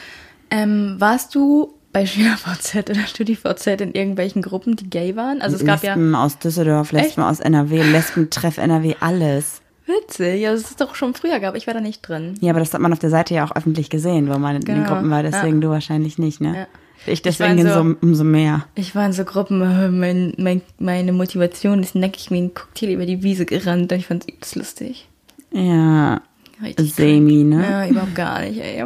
[0.50, 5.42] Ähm, warst du bei SchülerVZ oder StudiVZ in irgendwelchen Gruppen, die gay waren.
[5.42, 9.62] Also es gab ja Lesben aus Düsseldorf, Lesben aus NRW, Lesben-Treff NRW, alles.
[9.86, 11.56] Witzig, ja, das ist doch schon früher gab.
[11.56, 12.36] Ich war da nicht drin.
[12.42, 14.62] Ja, aber das hat man auf der Seite ja auch öffentlich gesehen, wo man in
[14.64, 15.62] den Genau, Gruppen war, deswegen ja.
[15.62, 16.56] du wahrscheinlich nicht, ne?
[16.58, 16.68] Ja.
[17.06, 18.66] Ich deswegen in so, so- umso mehr.
[18.76, 22.92] Ich war in so Gruppen, äh, mein, mein, meine Motivation ist nackig wie ein Cocktail
[22.94, 25.10] über die Wiese gerannt und ich fand es lustig.
[25.52, 26.22] Ja,
[26.62, 27.62] Richtig semi, ne?
[27.70, 28.86] Ja, überhaupt gar nicht, ey.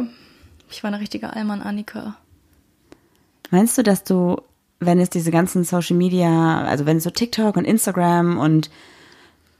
[0.70, 2.16] Ich war eine richtige Allmann Annika.
[3.50, 4.40] Meinst du, dass du,
[4.80, 8.68] wenn es diese ganzen Social Media, also wenn es so TikTok und Instagram und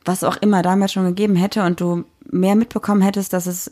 [0.08, 3.70] was auch immer damals schon gegeben hätte und du mehr mitbekommen hättest, dass es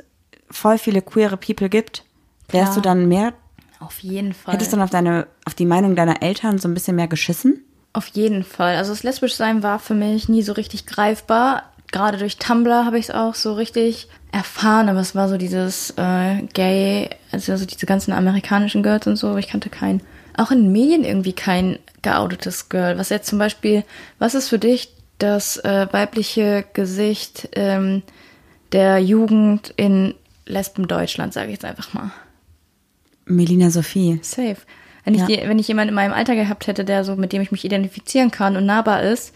[0.50, 2.04] voll viele queere People gibt,
[2.48, 2.74] wärst Klar.
[2.76, 3.32] du dann mehr,
[3.80, 4.54] Auf jeden Fall.
[4.54, 7.64] hättest du dann auf deine, auf die Meinung deiner Eltern so ein bisschen mehr geschissen?
[7.92, 8.76] Auf jeden Fall.
[8.76, 11.64] Also das Lesbischsein war für mich nie so richtig greifbar.
[11.92, 15.94] Gerade durch Tumblr habe ich es auch so richtig erfahren, aber es war so dieses
[15.96, 19.36] äh, Gay, also so diese ganzen amerikanischen Girls und so.
[19.36, 20.02] Ich kannte keinen.
[20.36, 22.98] Auch in den Medien irgendwie kein geoutetes Girl.
[22.98, 23.84] Was jetzt zum Beispiel,
[24.18, 28.02] was ist für dich das äh, weibliche Gesicht ähm,
[28.72, 30.14] der Jugend in
[30.46, 32.10] Lesben-Deutschland, sage ich jetzt einfach mal?
[33.24, 34.18] Melina Sophie.
[34.22, 34.56] Safe.
[35.04, 35.26] Wenn ich, Ja.
[35.26, 37.64] die, wenn ich jemanden in meinem Alter gehabt hätte, der so, mit dem ich mich
[37.64, 39.34] identifizieren kann und nahbar ist,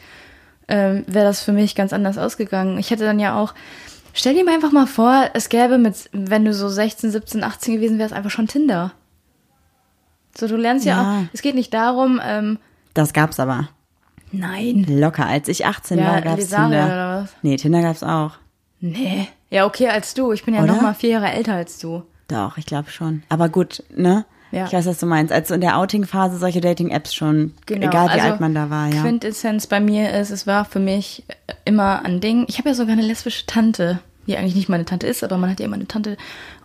[0.68, 2.78] ähm, wäre das für mich ganz anders ausgegangen.
[2.78, 3.54] Ich hätte dann ja auch,
[4.12, 7.74] stell dir mal einfach mal vor, es gäbe mit, wenn du so 16, 17, 18
[7.76, 8.92] gewesen wärst, einfach schon Tinder.
[10.36, 11.20] So, du lernst ja, Ja.
[11.20, 12.58] auch, es geht nicht darum, ähm,
[12.94, 13.68] Das gab's aber.
[14.32, 14.84] Nein.
[14.88, 15.26] Locker.
[15.26, 16.86] Als ich 18 Ja, war, gab's Lesarien Tinder.
[16.86, 17.30] oder was?
[17.42, 18.32] Nee, Tinder gab's auch.
[18.80, 19.28] Nee.
[19.50, 20.32] Ja, okay, als du.
[20.32, 20.74] Ich bin ja Oder?
[20.74, 22.02] noch mal vier Jahre älter als du.
[22.28, 23.22] Doch, ich glaube schon.
[23.28, 24.24] Aber gut, ne?
[24.52, 24.66] Ja.
[24.66, 25.32] Ich weiß, was du meinst.
[25.32, 29.02] Als in der Outing-Phase solche Dating-Apps schon, egal wie also alt man da war, ja.
[29.02, 31.24] Quintessenz bei mir ist, es war für mich
[31.64, 32.46] immer ein Ding.
[32.48, 35.50] Ich habe ja sogar eine lesbische Tante, die eigentlich nicht meine Tante ist, aber man
[35.50, 36.16] hat ja immer eine Tante.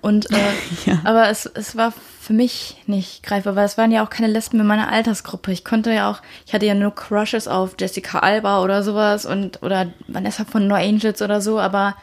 [0.01, 0.36] Und äh,
[0.86, 0.99] Ja.
[1.04, 4.60] aber es, es war für mich nicht greifbar, weil es waren ja auch keine Lesben
[4.60, 5.51] in meiner Altersgruppe.
[5.51, 9.62] Ich konnte ja auch, ich hatte ja nur Crushes auf Jessica Alba oder sowas und
[9.62, 11.95] oder Vanessa von No Angels oder so, aber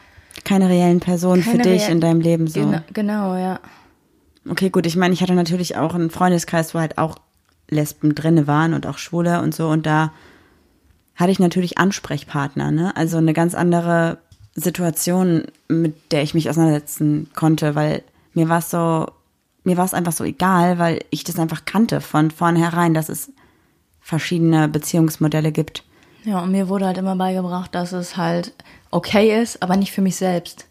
[0.45, 2.59] Keine reellen Personen für keine dich real- in deinem Leben so.
[2.61, 3.59] Genau, genau, ja.
[4.49, 7.15] Okay, gut, ich meine, ich hatte natürlich auch einen Freundeskreis, wo halt auch
[7.69, 10.11] Lesben drinne waren und auch Schwule und so und da
[11.15, 12.95] hatte ich natürlich Ansprechpartner, ne?
[12.97, 14.17] Also eine ganz andere
[14.55, 19.07] Situation, mit der ich mich auseinandersetzen konnte, weil mir war es so,
[19.63, 23.31] mir war es einfach so egal, weil ich das einfach kannte von vornherein, dass es
[24.01, 25.83] verschiedene Beziehungsmodelle gibt.
[26.25, 28.53] Ja, und mir wurde halt immer beigebracht, dass es halt
[28.91, 30.65] okay ist, aber nicht für mich selbst.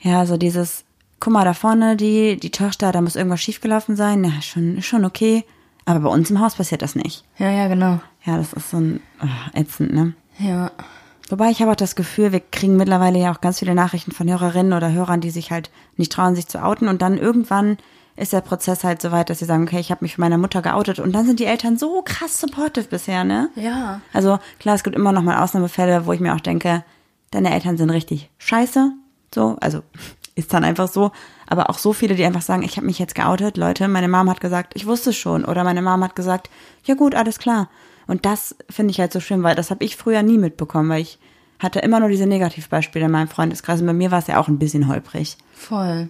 [0.00, 0.84] Ja, so dieses,
[1.20, 5.04] guck mal, da vorne die, die Tochter, da muss irgendwas schiefgelaufen sein, ja, schon, schon
[5.04, 5.44] okay.
[5.84, 7.24] Aber bei uns im Haus passiert das nicht.
[7.38, 8.00] Ja, ja, genau.
[8.24, 10.14] Ja, das ist so ein oh, ätzend, ne?
[10.38, 10.70] Ja.
[11.28, 14.28] Wobei ich habe auch das Gefühl, wir kriegen mittlerweile ja auch ganz viele Nachrichten von
[14.28, 16.88] Hörerinnen oder Hörern, die sich halt nicht trauen, sich zu outen.
[16.88, 17.78] Und dann irgendwann
[18.16, 20.38] ist der Prozess halt so weit, dass sie sagen, okay, ich habe mich von meiner
[20.38, 20.98] Mutter geoutet.
[20.98, 23.50] Und dann sind die Eltern so krass supportive bisher, ne?
[23.56, 24.00] Ja.
[24.12, 26.84] Also klar, es gibt immer noch mal Ausnahmefälle, wo ich mir auch denke,
[27.30, 28.92] deine Eltern sind richtig scheiße.
[29.34, 29.82] So, also
[30.34, 31.10] ist dann einfach so.
[31.46, 33.56] Aber auch so viele, die einfach sagen, ich habe mich jetzt geoutet.
[33.56, 35.44] Leute, meine Mom hat gesagt, ich wusste es schon.
[35.44, 36.50] Oder meine Mom hat gesagt,
[36.84, 37.68] ja gut, alles klar.
[38.06, 41.02] Und das finde ich halt so schlimm, weil das habe ich früher nie mitbekommen, weil
[41.02, 41.18] ich
[41.58, 43.80] hatte immer nur diese Negativbeispiele in meinem Freundeskreis.
[43.80, 45.36] Und bei mir war es ja auch ein bisschen holprig.
[45.52, 46.08] Voll.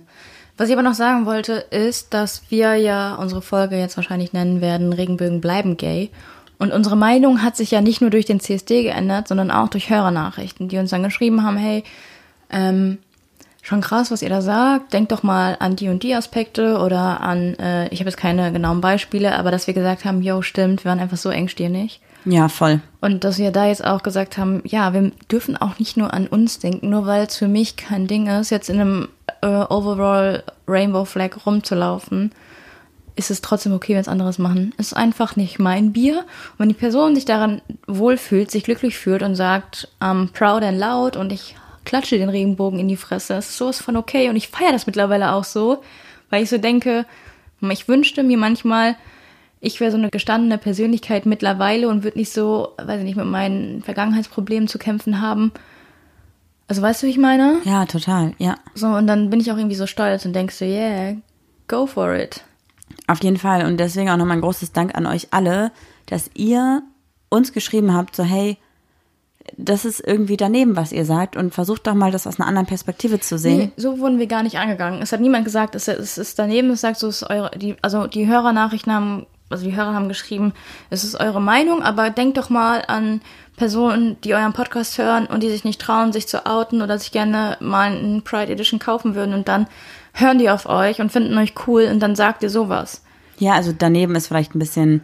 [0.57, 4.61] Was ich aber noch sagen wollte, ist, dass wir ja unsere Folge jetzt wahrscheinlich nennen
[4.61, 6.11] werden, Regenbögen bleiben gay.
[6.59, 9.91] Und unsere Meinung hat sich ja nicht nur durch den CSD geändert, sondern auch durch
[9.91, 11.85] Hörernachrichten, die uns dann geschrieben haben, hey,
[12.51, 12.99] ähm,
[13.67, 14.93] schon krass, was ihr da sagt.
[14.93, 18.53] Denkt doch mal an die und die Aspekte oder an, äh, ich habe jetzt keine
[18.53, 22.01] genauen Beispiele, aber dass wir gesagt haben, yo, stimmt, wir waren einfach so engstirnig.
[22.25, 22.81] Ja, voll.
[23.01, 26.29] Und dass wir da jetzt auch gesagt haben, ja, wir dürfen auch nicht nur an
[26.29, 29.09] uns denken, nur weil es für mich kein Ding ist, jetzt in einem
[29.43, 32.31] äh, Overall Rainbow Flag rumzulaufen,
[33.17, 34.75] ist es trotzdem okay, wenn es anderes machen.
[34.77, 36.19] Ist einfach nicht mein Bier.
[36.19, 40.79] Und wenn die Person sich daran wohlfühlt, sich glücklich fühlt und sagt, I'm proud and
[40.79, 44.29] loud und ich klatsche den Regenbogen in die Fresse, ist sowas von okay.
[44.29, 45.83] Und ich feiere das mittlerweile auch so,
[46.29, 47.07] weil ich so denke,
[47.71, 48.97] ich wünschte mir manchmal,
[49.61, 53.27] ich wäre so eine gestandene Persönlichkeit mittlerweile und würde nicht so, weiß ich nicht, mit
[53.27, 55.53] meinen Vergangenheitsproblemen zu kämpfen haben.
[56.69, 57.59] Also weißt du, wie ich meine?
[57.65, 58.35] Ja, total.
[58.39, 58.57] Ja.
[58.75, 61.17] So, und dann bin ich auch irgendwie so stolz und denkst so, yeah,
[61.69, 62.45] go for it.
[63.07, 63.65] Auf jeden Fall.
[63.65, 65.71] Und deswegen auch nochmal ein großes Dank an euch alle,
[66.07, 66.83] dass ihr
[67.29, 68.59] uns geschrieben habt, so hey,
[69.57, 72.67] das ist irgendwie daneben, was ihr sagt und versucht doch mal, das aus einer anderen
[72.67, 73.59] Perspektive zu sehen.
[73.59, 75.03] Nee, so wurden wir gar nicht angegangen.
[75.03, 77.77] Es hat niemand gesagt, es, es ist daneben, es sagt so, es ist eure, die,
[77.83, 80.53] also die Hörernachrichten haben, also die Hörer haben geschrieben,
[80.91, 83.21] es ist eure Meinung, aber denkt doch mal an
[83.57, 87.13] Personen, die euren Podcast hören und die sich nicht trauen, sich zu outen oder sich
[87.13, 89.67] gerne mal einen Pride Edition kaufen würden und dann
[90.13, 93.03] hören die auf euch und finden euch cool und dann sagt ihr sowas.
[93.39, 95.03] Ja, also daneben ist vielleicht ein bisschen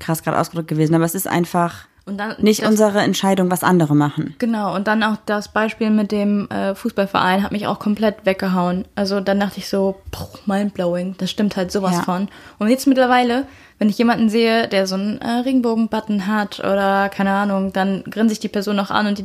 [0.00, 3.62] krass gerade ausgedrückt gewesen, aber es ist einfach Und dann nicht das- unsere Entscheidung, was
[3.64, 4.34] andere machen.
[4.38, 8.84] Genau, und dann auch das Beispiel mit dem äh, Fußballverein hat mich auch komplett weggehauen.
[8.94, 9.96] Also dann dachte ich so,
[10.44, 12.02] mindblowing, das stimmt halt sowas Ja.
[12.02, 12.28] von.
[12.58, 13.46] Und jetzt mittlerweile,
[13.78, 18.34] wenn ich jemanden sehe, der so einen äh, Regenbogen-Button hat oder keine Ahnung, dann grinse
[18.34, 19.24] ich die Person noch an und die,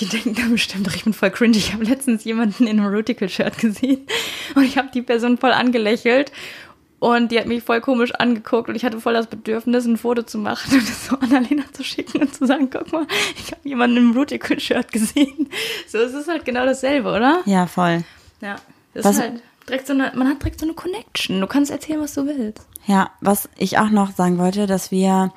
[0.00, 1.56] die denken dann bestimmt, ich bin voll cringe.
[1.56, 4.06] Ich habe letztens jemanden in einem Rutical-Shirt gesehen
[4.54, 6.30] und ich habe die Person voll angelächelt.
[6.98, 10.22] Und die hat mich voll komisch angeguckt und ich hatte voll das Bedürfnis, ein Foto
[10.22, 13.06] zu machen und das so Annalena zu schicken und zu sagen, guck mal,
[13.38, 15.50] ich habe jemanden im Rutical-Shirt gesehen.
[15.86, 17.42] So, es ist halt genau dasselbe, oder?
[17.44, 18.02] Ja, voll.
[18.40, 18.56] Ja.
[18.94, 21.40] Das Was- ist halt direkt so eine, man hat direkt so eine Connection.
[21.40, 22.66] Du kannst erzählen, was du willst.
[22.86, 25.32] Ja, was ich auch noch sagen wollte, dass wir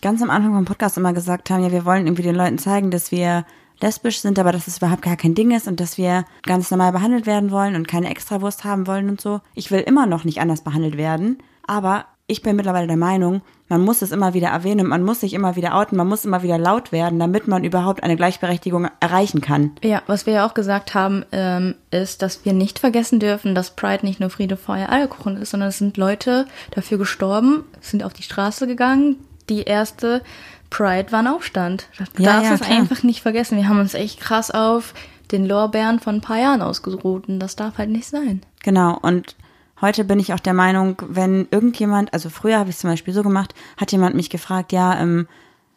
[0.00, 2.90] ganz am Anfang vom Podcast immer gesagt haben, ja, wir wollen irgendwie den Leuten zeigen,
[2.90, 3.44] dass wir
[3.80, 6.92] lesbisch sind, aber dass es überhaupt gar kein Ding ist und dass wir ganz normal
[6.92, 9.40] behandelt werden wollen und keine Extrawurst haben wollen und so.
[9.54, 13.80] Ich will immer noch nicht anders behandelt werden, aber ich bin mittlerweile der Meinung, man
[13.80, 16.58] muss es immer wieder erwähnen, man muss sich immer wieder outen, man muss immer wieder
[16.58, 19.72] laut werden, damit man überhaupt eine Gleichberechtigung erreichen kann.
[19.82, 23.74] Ja, was wir ja auch gesagt haben, ähm, ist, dass wir nicht vergessen dürfen, dass
[23.74, 28.12] Pride nicht nur Friede, Feuer, Eierkuchen ist, sondern es sind Leute dafür gestorben, sind auf
[28.12, 29.16] die Straße gegangen.
[29.48, 30.22] Die erste
[30.70, 31.88] Pride war ein Aufstand.
[32.14, 33.56] Du Ja, darfst ja, es einfach nicht vergessen.
[33.56, 34.94] Wir haben uns echt krass auf
[35.30, 38.42] den Lorbeeren von ein paar Jahren ausgeruht und das darf halt nicht sein.
[38.62, 39.36] Genau, und
[39.80, 43.14] heute bin ich auch der Meinung, wenn irgendjemand, also früher habe ich es zum Beispiel
[43.14, 45.28] so gemacht, hat jemand mich gefragt, ja, ähm,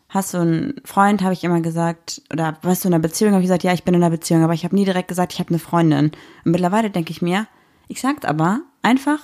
[0.09, 3.41] hast du einen Freund, habe ich immer gesagt, oder warst du in einer Beziehung, habe
[3.41, 5.39] ich gesagt, ja, ich bin in einer Beziehung, aber ich habe nie direkt gesagt, ich
[5.39, 6.11] habe eine Freundin.
[6.45, 7.47] Und mittlerweile denke ich mir,
[7.87, 9.19] ich sag's aber einfach,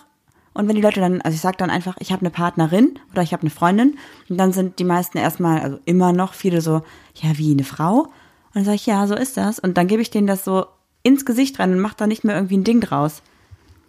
[0.57, 3.21] und wenn die Leute dann, also ich sag dann einfach, ich habe eine Partnerin oder
[3.21, 3.97] ich habe eine Freundin,
[4.29, 6.81] und dann sind die meisten erstmal, also immer noch viele so,
[7.15, 8.01] ja, wie eine Frau?
[8.01, 8.11] Und
[8.55, 9.59] dann sage ich, ja, so ist das.
[9.59, 10.65] Und dann gebe ich denen das so
[11.03, 13.21] ins Gesicht rein und mache da nicht mehr irgendwie ein Ding draus.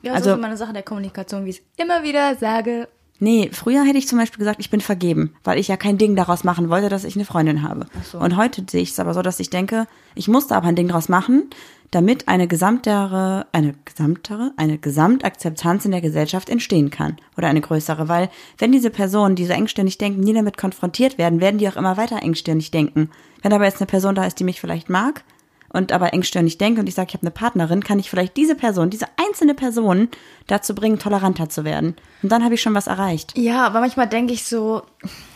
[0.02, 2.88] Ja, das Also- ist immer eine Sache der Kommunikation, wie ich es immer wieder sage.
[3.20, 6.14] Nee, früher hätte ich zum Beispiel gesagt, ich bin vergeben, weil ich ja kein Ding
[6.14, 7.86] daraus machen wollte, dass ich eine Freundin habe.
[8.04, 8.18] so.
[8.18, 10.88] Und heute sehe ich es aber so, dass ich denke, ich musste aber ein Ding
[10.88, 11.50] daraus machen,
[11.90, 17.16] damit eine gesamtere, eine gesamtere, eine Gesamtakzeptanz in der Gesellschaft entstehen kann.
[17.36, 18.28] Oder eine größere, weil
[18.58, 21.96] wenn diese Personen, die so engstirnig denken, nie damit konfrontiert werden, werden die auch immer
[21.96, 23.10] weiter engstirnig denken.
[23.42, 25.24] Wenn aber jetzt eine Person da ist, die mich vielleicht mag,
[25.70, 28.54] und aber engstirnig denke und ich sage, ich habe eine Partnerin, kann ich vielleicht diese
[28.54, 30.08] Person, diese einzelne Person
[30.46, 31.94] dazu bringen, toleranter zu werden.
[32.22, 33.36] Und dann habe ich schon was erreicht.
[33.36, 34.82] Ja, aber manchmal denke ich so,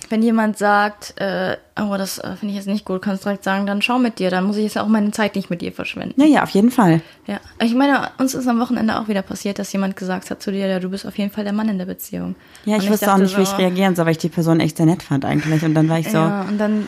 [0.09, 3.66] wenn jemand sagt, äh, oh, das äh, finde ich jetzt nicht gut, kannst direkt sagen,
[3.66, 6.21] dann schau mit dir, dann muss ich jetzt auch meine Zeit nicht mit dir verschwenden.
[6.21, 7.01] Ja, ja, auf jeden Fall.
[7.27, 10.53] Ja, ich meine, uns ist am Wochenende auch wieder passiert, dass jemand gesagt hat zu
[10.53, 12.37] dir, ja, du bist auf jeden Fall der Mann in der Beziehung.
[12.66, 14.61] Ja, ich Und wusste auch nicht, wie ich so, reagieren soll, weil ich die Person
[14.61, 15.62] echt sehr nett fand eigentlich.
[15.62, 16.18] Und dann war ich so.
[16.18, 16.87] Ja, und dann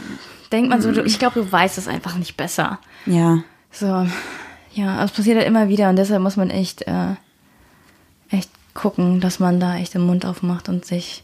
[0.54, 2.78] denkt man so, du, ich glaube, du weißt es einfach nicht besser.
[3.70, 4.06] So,
[4.72, 7.14] ja, es passiert halt immer wieder und deshalb muss man echt, äh,
[8.30, 11.22] echt gucken, dass man da echt den Mund aufmacht und sich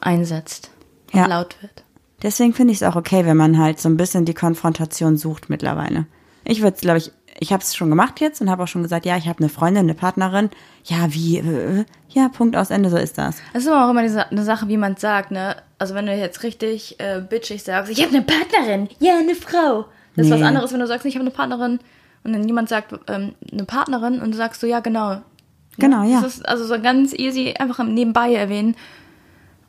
[0.00, 0.70] einsetzt
[1.12, 1.26] und Ja.
[1.26, 1.84] laut wird.
[2.22, 5.48] Deswegen finde ich es auch okay, wenn man halt so ein bisschen die Konfrontation sucht
[5.48, 6.06] mittlerweile.
[6.44, 9.06] Ich würde, glaube ich, ich habe es schon gemacht jetzt und habe auch schon gesagt,
[9.06, 10.50] ja, ich habe eine Freundin, eine Partnerin.
[10.84, 11.38] Ja, wie?
[11.38, 13.36] Äh, äh, ja, Punkt aus Ende, so ist das.
[13.52, 15.56] Es ist aber auch immer diese, eine Sache, wie man es sagt, ne?
[15.78, 19.86] Also wenn du jetzt richtig äh, bitchig sagst, ich habe eine Partnerin, ja, eine Frau.
[20.16, 20.46] Das ist was Nee.
[20.46, 21.78] anderes, wenn du sagst, ich habe eine Partnerin
[22.24, 25.20] und dann jemand sagt, ähm, eine Partnerin und du sagst so, ja, genau.
[25.78, 26.20] Genau, ja.
[26.20, 28.74] Das ist also so ganz easy, einfach nebenbei erwähnen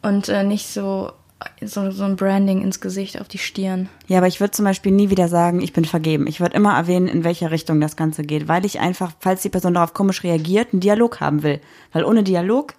[0.01, 1.11] und äh, nicht so,
[1.63, 3.89] so, so ein Branding ins Gesicht, auf die Stirn.
[4.07, 6.27] Ja, aber ich würde zum Beispiel nie wieder sagen, ich bin vergeben.
[6.27, 9.49] Ich würde immer erwähnen, in welche Richtung das Ganze geht, weil ich einfach, falls die
[9.49, 11.61] Person darauf komisch reagiert, einen Dialog haben will.
[11.91, 12.73] Weil ohne Dialog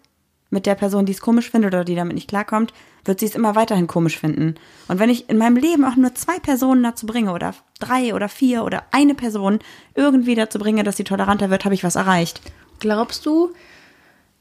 [0.51, 2.73] mit der Person, die es komisch findet oder die damit nicht klarkommt,
[3.05, 4.55] wird sie es immer weiterhin komisch finden.
[4.87, 8.29] Und wenn ich in meinem Leben auch nur zwei Personen dazu bringe oder drei oder
[8.29, 9.59] vier oder eine Person
[9.95, 12.41] irgendwie dazu bringe, dass sie toleranter wird, habe ich was erreicht.
[12.79, 13.53] Glaubst du,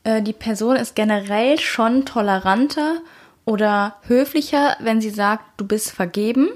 [0.04, 3.02] äh, die Person ist generell schon toleranter
[3.46, 6.50] oder höflicher, wenn sie sagt, du bist vergeben?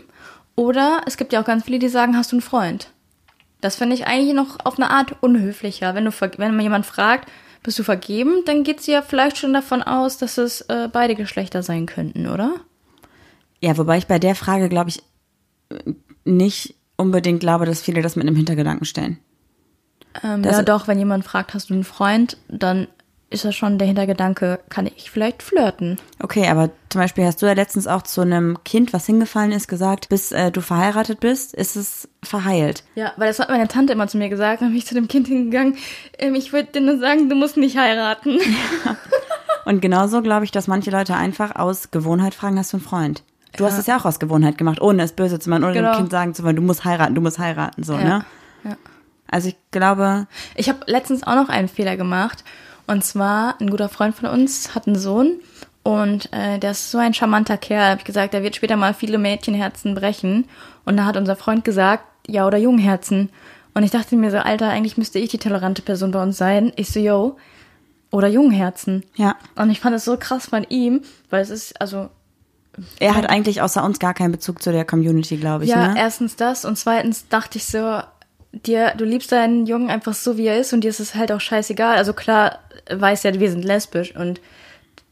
[0.56, 2.90] Oder es gibt ja auch ganz viele, die sagen, hast du einen Freund?
[3.62, 5.96] Das finde ich eigentlich noch auf eine Art unhöflicher.
[5.96, 7.30] Wenn, du, wenn man jemand fragt,
[7.64, 11.16] bist du vergeben, dann geht sie ja vielleicht schon davon aus, dass es äh, beide
[11.16, 12.54] Geschlechter sein könnten, oder?
[13.60, 15.04] Ja, wobei ich bei der Frage, glaube ich,
[16.24, 19.18] nicht unbedingt glaube, dass viele das mit einem Hintergedanken stellen.
[20.24, 22.88] Ähm, ja, doch, wenn jemand fragt, hast du einen Freund, dann
[23.30, 26.00] ist das schon der Hintergedanke, kann ich vielleicht flirten?
[26.22, 29.68] Okay, aber zum Beispiel hast du ja letztens auch zu einem Kind, was hingefallen ist,
[29.68, 32.84] gesagt, bis äh, du verheiratet bist, ist es verheilt.
[32.96, 35.08] Ja, weil das hat meine Tante immer zu mir gesagt, dann bin ich zu dem
[35.08, 35.76] Kind hingegangen,
[36.20, 38.38] ähm, ich würde dir nur sagen, du musst nicht heiraten.
[39.66, 43.24] Und genauso glaube ich, dass manche Leute einfach aus Gewohnheit fragen, hast du einen Freund?
[43.58, 45.94] Du hast es ja auch aus Gewohnheit gemacht, ohne es böse zu machen, ohne Genau.
[45.94, 48.04] dem Kind sagen zu wollen, du musst heiraten, du musst heiraten, so, Ja.
[48.04, 48.26] ne?
[48.66, 48.78] Ja.
[49.32, 52.44] Also ich glaube, Ich habe letztens auch noch einen Fehler gemacht
[52.88, 55.40] Und zwar, ein guter Freund von uns hat einen Sohn
[55.84, 57.92] und äh, der ist so ein charmanter Kerl.
[57.92, 60.46] Hab ich gesagt, der wird später mal viele Mädchenherzen brechen.
[60.84, 63.30] Und da hat unser Freund gesagt, ja oder Jungherzen.
[63.74, 66.72] Und ich dachte mir so, Alter, eigentlich müsste ich die tolerante Person bei uns sein.
[66.76, 67.38] Ich so, yo,
[68.10, 69.04] oder Jungherzen.
[69.16, 69.36] Ja.
[69.56, 72.10] Und ich fand es so krass von ihm, weil es ist, also
[73.00, 75.70] Er hat eigentlich außer uns gar keinen Bezug zu der Community, glaube ich.
[75.70, 76.00] Ja, ne?
[76.00, 78.02] erstens das und zweitens dachte ich so,
[78.66, 81.32] dir, du liebst deinen Jungen einfach so, wie er ist und dir ist es halt
[81.32, 81.98] auch scheißegal.
[81.98, 82.60] Also klar
[82.92, 84.40] weiß er, wir sind lesbisch und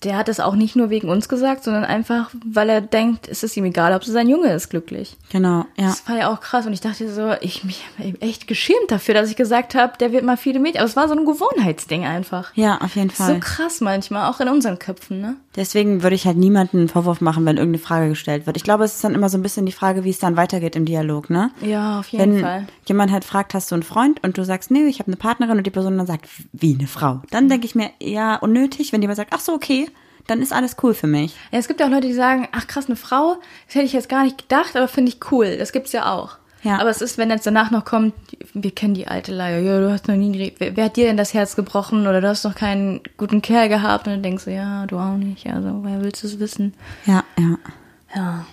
[0.03, 3.41] der hat es auch nicht nur wegen uns gesagt, sondern einfach, weil er denkt, es
[3.41, 5.15] ist ihm egal, ob so sein Junge ist glücklich.
[5.32, 5.86] Genau, ja.
[5.88, 7.86] Das war ja auch krass und ich dachte so, ich mich
[8.19, 10.79] echt geschämt dafür, dass ich gesagt habe, der wird mal viele Mädchen.
[10.82, 12.51] Aber es war so ein Gewohnheitsding einfach.
[12.56, 13.39] Ja, auf jeden So Fall.
[13.39, 15.38] krass manchmal, auch in unseren Köpfen, ne?
[15.56, 18.58] Deswegen würde ich halt niemanden einen Vorwurf machen, wenn irgendeine Frage gestellt wird.
[18.58, 20.76] Ich glaube, es ist dann immer so ein bisschen die Frage, wie es dann weitergeht
[20.76, 21.52] im Dialog, ne?
[21.62, 22.68] Ja, auf jeden Wenn Fall.
[22.88, 25.58] jemand halt fragt, hast du einen Freund und du sagst, nee, ich habe eine Partnerin
[25.58, 27.22] und die Person dann sagt, wie eine Frau.
[27.30, 29.88] Dann denke ich mir, ja, unnötig, wenn jemand sagt, ach so, okay,
[30.28, 31.36] dann ist alles cool für mich.
[31.52, 33.36] Ja, es gibt ja auch Leute, die sagen, ach krass, eine Frau,
[33.68, 35.58] das hätte ich jetzt gar nicht gedacht, aber finde ich cool.
[35.58, 36.38] Das gibt's ja auch.
[36.63, 36.80] Ja.
[36.80, 38.13] Aber es ist, wenn jetzt danach noch kommt,
[38.54, 41.17] wir kennen die alte Leier, ja, du hast noch nie, wer, wer hat dir denn
[41.17, 44.54] das Herz gebrochen oder du hast noch keinen guten Kerl gehabt und dann denkst du,
[44.54, 46.73] ja, du auch nicht, also, woher willst du es wissen?
[47.06, 47.58] Ja, ja.
[48.15, 48.45] Ja.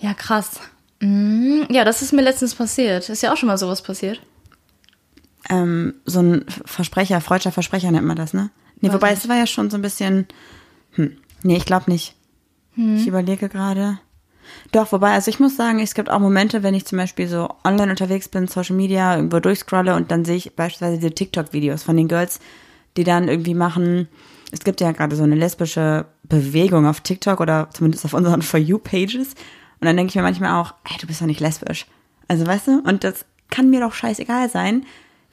[0.00, 0.60] Ja, krass.
[1.00, 1.66] Mhm.
[1.70, 3.08] Ja, das ist mir letztens passiert.
[3.08, 4.20] Ist ja auch schon mal sowas passiert.
[5.48, 8.50] Ähm, so ein Versprecher, freudscher Versprecher nennt man das, ne?
[8.80, 9.22] Nee, Weiß wobei nicht.
[9.22, 10.26] es war ja schon so ein bisschen,
[10.92, 12.14] hm, nee, ich glaube nicht.
[12.76, 13.98] Ich überlege gerade.
[14.72, 17.48] Doch, wobei, also ich muss sagen, es gibt auch Momente, wenn ich zum Beispiel so
[17.64, 21.96] online unterwegs bin, Social Media, irgendwo durchscrolle und dann sehe ich beispielsweise diese TikTok-Videos von
[21.96, 22.40] den Girls,
[22.96, 24.08] die dann irgendwie machen,
[24.52, 28.58] es gibt ja gerade so eine lesbische Bewegung auf TikTok oder zumindest auf unseren For
[28.58, 29.34] You-Pages.
[29.80, 31.86] Und dann denke ich mir manchmal auch, ey, du bist doch nicht lesbisch.
[32.28, 34.86] Also weißt du, und das kann mir doch scheißegal sein.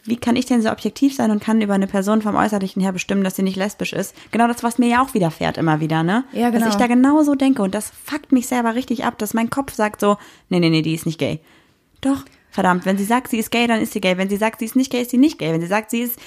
[0.08, 2.94] Wie kann ich denn so objektiv sein und kann über eine Person vom Äußerlichen her
[2.94, 4.16] bestimmen, dass sie nicht lesbisch ist?
[4.32, 6.24] Genau das, was mir ja auch widerfährt immer wieder, ne?
[6.32, 6.66] Ja, genau.
[6.66, 9.50] Dass ich da genau so denke und das fuckt mich selber richtig ab, dass mein
[9.50, 10.18] Kopf sagt so,
[10.48, 11.42] nee, nee, nee, die ist nicht gay.
[12.00, 14.18] Doch, verdammt, wenn sie sagt, sie ist gay, dann ist sie gay.
[14.18, 15.52] Wenn sie sagt, sie ist nicht gay, ist sie nicht gay.
[15.52, 16.18] Wenn sie sagt, sie ist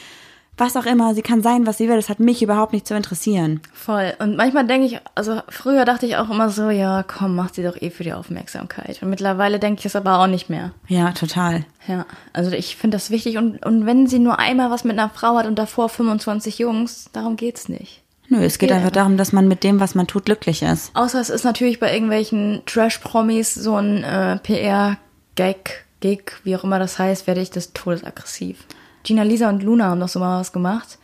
[0.61, 2.95] was auch immer, sie kann sein, was sie will, das hat mich überhaupt nicht zu
[2.95, 3.61] interessieren.
[3.73, 4.13] Voll.
[4.19, 7.63] Und manchmal denke ich, also früher dachte ich auch immer so, ja, komm, mach sie
[7.63, 9.03] doch eh für die Aufmerksamkeit.
[9.03, 10.73] Und mittlerweile denke ich es aber auch nicht mehr.
[10.87, 11.65] Ja, total.
[11.89, 13.39] Ja, also ich finde das wichtig.
[13.39, 17.11] Und, und wenn sie nur einmal was mit einer Frau hat und davor 25 Jungs,
[17.13, 18.03] darum geht's nicht.
[18.29, 18.77] Nö, es geht Ja.
[18.77, 20.95] einfach darum, dass man mit dem, was man tut, glücklich ist.
[20.95, 26.79] Außer es ist natürlich bei irgendwelchen Trash-Promis so ein äh, PR-Gag, Gig, wie auch immer
[26.79, 28.59] das heißt, werde ich des Todes aggressiv.
[29.03, 30.99] Gina Lisa und Luna haben doch so mal was gemacht.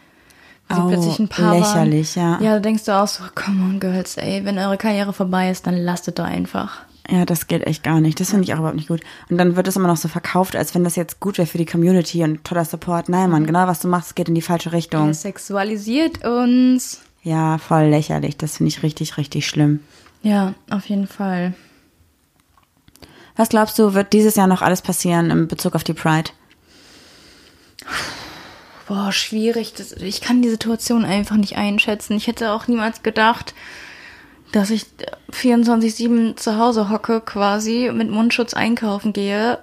[0.68, 2.42] Sie Oh, plötzlich ein Paar lächerlich, waren.
[2.42, 2.46] ja.
[2.48, 5.66] Ja, da denkst du auch so, come on, Girls, ey, wenn eure Karriere vorbei ist,
[5.66, 6.80] dann lasst es doch einfach.
[7.08, 8.18] Ja, das geht echt gar nicht.
[8.18, 9.00] Das finde ich auch überhaupt nicht gut.
[9.30, 11.58] Und dann wird es immer noch so verkauft, als wenn das jetzt gut wäre für
[11.58, 13.08] die Community und toller Support.
[13.08, 15.06] Nein, Mann, genau was du machst, geht in die falsche Richtung.
[15.08, 17.00] Er sexualisiert uns.
[17.22, 18.36] Ja, voll lächerlich.
[18.36, 19.78] Das finde ich richtig, richtig schlimm.
[20.24, 21.54] Ja, auf jeden Fall.
[23.36, 26.30] Was glaubst du, wird dieses Jahr noch alles passieren in Bezug auf die Pride?
[28.86, 29.74] Boah, schwierig.
[29.98, 32.16] Ich kann die Situation einfach nicht einschätzen.
[32.16, 33.54] Ich hätte auch niemals gedacht,
[34.52, 34.86] dass ich
[35.32, 39.58] 24-7 zu Hause hocke quasi, mit Mundschutz einkaufen gehe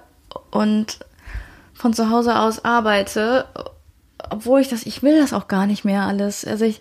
[0.50, 0.98] und
[1.72, 3.46] von zu Hause aus arbeite,
[4.30, 6.44] obwohl ich das, ich will das auch gar nicht mehr alles.
[6.44, 6.80] Also ich,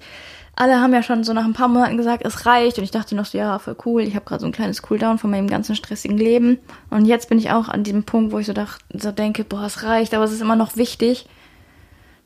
[0.55, 3.15] alle haben ja schon so nach ein paar Monaten gesagt, es reicht und ich dachte
[3.15, 5.75] noch so, ja, voll cool, ich habe gerade so ein kleines Cooldown von meinem ganzen
[5.75, 9.11] stressigen Leben und jetzt bin ich auch an diesem Punkt, wo ich so, dach, so
[9.11, 11.27] denke, boah, es reicht, aber es ist immer noch wichtig.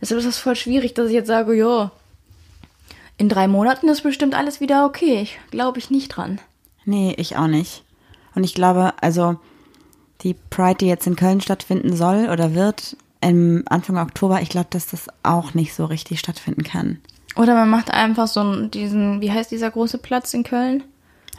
[0.02, 1.92] Deshalb ist das voll schwierig, dass ich jetzt sage, ja,
[3.18, 5.22] in drei Monaten ist bestimmt alles wieder okay.
[5.22, 6.40] Ich glaube ich nicht dran.
[6.86, 7.84] Nee, ich auch nicht.
[8.36, 9.38] Und ich glaube, also
[10.22, 14.68] die Pride, die jetzt in Köln stattfinden soll oder wird, im Anfang Oktober, ich glaube,
[14.70, 17.00] dass das auch nicht so richtig stattfinden kann.
[17.38, 20.84] Oder man macht einfach so einen, diesen, wie heißt dieser große Platz in Köln?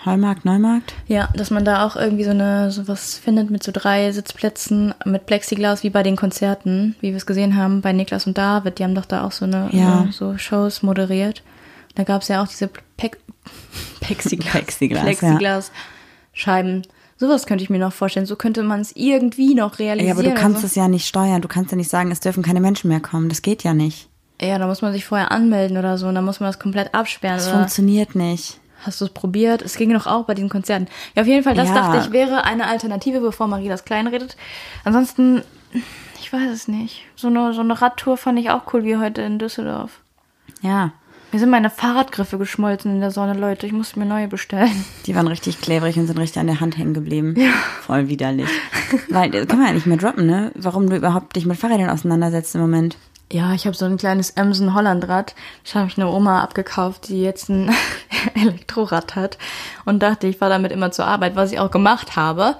[0.04, 0.94] Heumarkt, Neumarkt?
[1.08, 5.26] Ja, dass man da auch irgendwie so eine sowas findet mit so drei Sitzplätzen mit
[5.26, 8.78] Plexiglas wie bei den Konzerten, wie wir es gesehen haben bei Niklas und David.
[8.78, 10.06] Die haben doch da auch so eine Ja.
[10.12, 11.42] so, so Shows moderiert.
[11.96, 13.10] Da gab es ja auch diese Pe
[14.00, 15.02] Plexiglas, Plexiglas, ja.
[15.02, 16.82] Plexiglas-Scheiben.
[17.16, 18.26] Sowas könnte ich mir noch vorstellen.
[18.26, 20.06] So könnte man es irgendwie noch realisieren.
[20.06, 20.66] Ja, aber du kannst also.
[20.68, 21.42] es ja nicht steuern.
[21.42, 23.28] Du kannst ja nicht sagen, es dürfen keine Menschen mehr kommen.
[23.28, 24.07] Das geht ja nicht.
[24.40, 26.06] Ja, da muss man sich vorher anmelden oder so.
[26.06, 27.36] Und dann muss man das komplett absperren.
[27.38, 27.56] Das oder?
[27.58, 28.60] funktioniert nicht.
[28.84, 29.60] Hast du es probiert?
[29.62, 30.86] Es ging doch auch bei den Konzerten.
[31.16, 31.74] Ja, auf jeden Fall, das Ja.
[31.74, 34.36] dachte ich, wäre eine Alternative, bevor Marie das kleinredet.
[34.84, 35.42] Ansonsten,
[36.20, 37.02] ich weiß es nicht.
[37.16, 40.00] So eine, so eine Radtour fand ich auch cool wie heute in Düsseldorf.
[40.62, 40.92] Ja,
[41.32, 43.66] Mir sind meine Fahrradgriffe geschmolzen in der Sonne, Leute.
[43.66, 44.84] Ich musste mir neue bestellen.
[45.06, 47.34] die waren richtig klebrig und sind richtig an der Hand hängen geblieben.
[47.36, 47.50] Ja.
[47.82, 48.48] Voll widerlich.
[49.10, 50.52] Weil, das kann man ja nicht mehr droppen, ne?
[50.54, 52.96] Warum du überhaupt dich mit Fahrrädern auseinandersetzt im Moment.
[53.30, 55.34] Ja, ich habe so ein kleines Emsen Hollandrad.
[55.62, 57.70] Das habe ich einer Oma abgekauft, die jetzt ein
[58.34, 59.36] Elektrorad hat.
[59.84, 62.56] Und dachte, ich fahre damit immer zur Arbeit, was ich auch gemacht habe.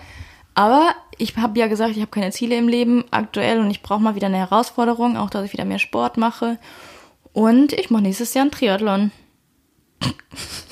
[0.55, 4.03] Aber ich habe ja gesagt, ich habe keine Ziele im Leben aktuell und ich brauche
[4.03, 6.59] mal wieder eine Herausforderung, auch dass ich wieder mehr Sport mache.
[7.33, 9.11] Und ich mache nächstes Jahr einen Triathlon.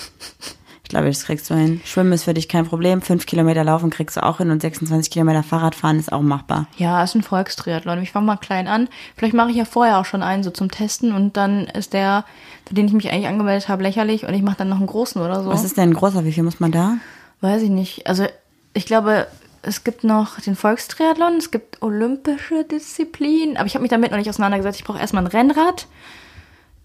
[0.87, 1.81] Ich glaube, das kriegst du hin.
[1.85, 3.03] Schwimmen ist für dich kein Problem.
[3.03, 6.69] Fünf Kilometer laufen kriegst du auch hin und 26 Kilometer Fahrradfahren ist auch machbar.
[6.77, 8.01] Ja, ist ein Volkstriathlon.
[8.03, 8.87] Ich fange mal klein an.
[9.17, 12.25] Vielleicht mache ich ja vorher auch schon einen so zum Testen und dann ist der,
[12.69, 15.21] für den ich mich eigentlich angemeldet habe, lächerlich und ich mache dann noch einen großen
[15.21, 15.51] oder so.
[15.51, 16.25] Was ist denn ein großer?
[16.25, 16.99] Wie viel muss man da?
[17.41, 18.07] Weiß ich nicht.
[18.07, 18.25] Also
[18.73, 19.27] ich glaube,
[19.63, 24.19] es gibt noch den Volkstriathlon, es gibt olympische Disziplinen, aber ich habe mich damit noch
[24.19, 24.79] nicht auseinandergesetzt.
[24.79, 25.89] Ich brauche erstmal ein Rennrad.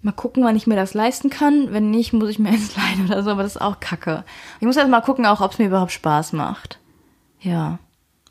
[0.04, 1.72] Mal gucken, wann ich mir das leisten kann.
[1.72, 4.24] Wenn nicht, muss ich mir eins leihen oder so, aber das ist auch kacke.
[4.60, 6.80] Ich muss erst mal gucken, auch ob es mir überhaupt Spaß macht.
[7.40, 7.80] Ja.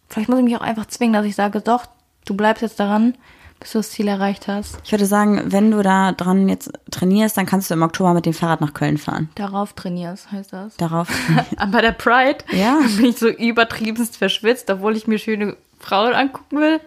[0.09, 1.87] Vielleicht muss ich mich auch einfach zwingen, dass ich sage, doch,
[2.25, 3.14] du bleibst jetzt daran,
[3.61, 4.79] bis du das Ziel erreicht hast.
[4.85, 8.27] Ich würde sagen, wenn du da dran jetzt trainierst, dann kannst du im Oktober mit
[8.27, 9.29] dem Fahrrad nach Köln fahren.
[9.37, 10.77] Darauf trainierst, heißt das.
[10.79, 11.09] Darauf.
[11.71, 12.81] Bei der Pride Ja.
[12.97, 16.81] bin ich so übertriebenst verschwitzt, obwohl ich mir schöne Frauen angucken will.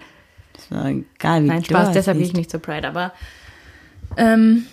[0.57, 2.87] ist mir egal, wie Nein, Spaß, deshalb gehe ich nicht zur Pride.
[2.87, 3.13] Aber
[4.17, 4.65] ähm,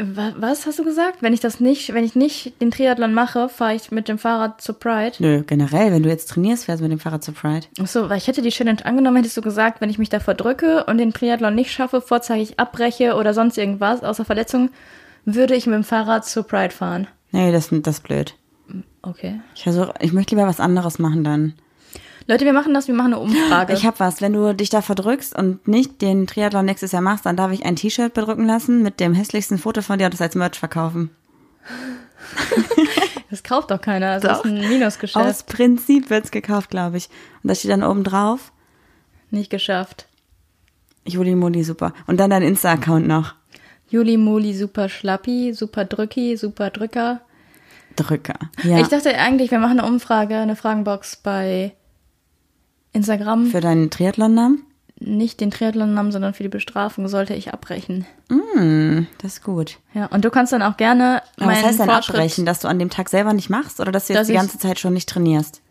[0.00, 1.22] was hast du gesagt?
[1.22, 4.60] Wenn ich das nicht, wenn ich nicht den Triathlon mache, fahre ich mit dem Fahrrad
[4.60, 5.14] zur Pride.
[5.20, 7.66] Nö, generell, wenn du jetzt trainierst, fährst du mit dem Fahrrad zur Pride.
[7.80, 10.84] Achso, weil ich hätte die Challenge angenommen, hättest du gesagt, wenn ich mich da verdrücke
[10.84, 14.70] und den Triathlon nicht schaffe, vorzeitig abbreche oder sonst irgendwas, außer Verletzung,
[15.24, 17.06] würde ich mit dem Fahrrad zur Pride fahren.
[17.30, 18.34] Nee, das, das ist blöd.
[19.02, 19.40] Okay.
[19.54, 21.54] Ich versuche, ich möchte lieber was anderes machen dann.
[22.28, 23.72] Leute, wir machen das, wir machen eine Umfrage.
[23.72, 27.24] Ich habe was, wenn du dich da verdrückst und nicht den Triathlon nächstes Jahr machst,
[27.24, 30.20] dann darf ich ein T-Shirt bedrücken lassen mit dem hässlichsten Foto von dir und das
[30.20, 31.10] als Merch verkaufen.
[33.30, 34.44] das kauft doch keiner, das Doch.
[34.44, 35.24] ist ein Minusgeschäft.
[35.24, 37.08] Aus Prinzip wird's gekauft, glaube ich.
[37.44, 38.52] Und da steht dann oben drauf,
[39.30, 40.06] Nicht geschafft.
[41.04, 41.92] Juli Moli, super.
[42.08, 43.34] Und dann dein Insta-Account noch.
[43.88, 47.20] Juli Moli super schlappi, super drücki, super drücker.
[47.94, 48.38] Drücker.
[48.64, 48.80] Ja.
[48.80, 51.75] Ich dachte eigentlich, wir machen eine Umfrage, eine Fragenbox bei
[52.96, 53.46] Instagram.
[53.46, 54.62] Für deinen Triathlon-Namen?
[54.98, 58.06] Nicht den Triathlon-Namen, sondern für die Bestrafung sollte ich abbrechen.
[58.30, 59.76] Hm, das ist gut.
[59.92, 62.46] Ja, und du kannst dann auch gerne Aber was meinen heißt denn abbrechen?
[62.46, 64.38] Dass du an dem Tag selber nicht machst oder dass du jetzt Dass die ich-
[64.38, 65.62] ganze Zeit schon nicht trainierst?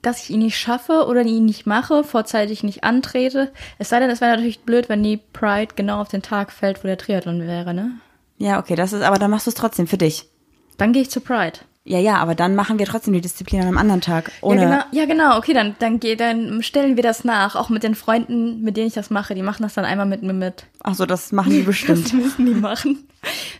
[0.00, 3.50] dass ich ihn nicht schaffe oder ihn nicht mache, vorzeitig nicht antrete.
[3.78, 6.84] Es sei denn, es wäre natürlich blöd, wenn die Pride genau auf den Tag fällt,
[6.84, 7.90] wo der Triathlon wäre, ne?
[8.38, 10.30] Ja, okay, das ist, aber dann machst du es trotzdem für dich.
[10.76, 11.58] Dann gehe ich zur Pride.
[11.84, 14.30] Ja, ja, aber dann machen wir trotzdem die Disziplin an einem anderen Tag.
[14.42, 15.38] Ohne, Ja, genau, ja, genau.
[15.38, 17.56] Okay, dann, dann, geh, dann stellen wir das nach.
[17.56, 19.34] Auch mit den Freunden, mit denen ich das mache.
[19.34, 20.66] Die machen das dann einmal mit mir mit.
[20.82, 22.04] Ach so, das machen die bestimmt.
[22.04, 23.08] Das müssen die machen.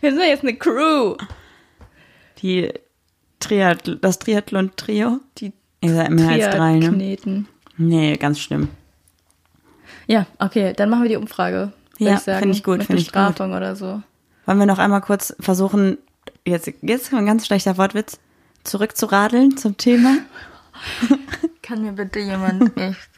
[0.01, 1.15] Wir sind jetzt eine Crew.
[2.41, 2.71] Die
[3.39, 5.19] Triathl das Triathlon-Trio.
[5.37, 6.89] Die Ihr seid mehr als drei, ne?
[6.89, 7.47] Kneten.
[7.77, 8.69] Nee, ganz schlimm.
[10.07, 11.71] Ja, okay, dann machen wir die Umfrage.
[11.97, 13.13] Ja, ich sagen, find ich gut, Mit find ich gut.
[13.13, 14.01] Bestrafung oder so.
[14.45, 15.97] Wollen wir noch einmal kurz versuchen,
[16.45, 18.19] jetzt, jetzt ein ganz schlechter Wortwitz,
[18.63, 20.17] zurückzuradeln zum Thema?
[21.61, 23.09] Kann mir bitte jemand echt.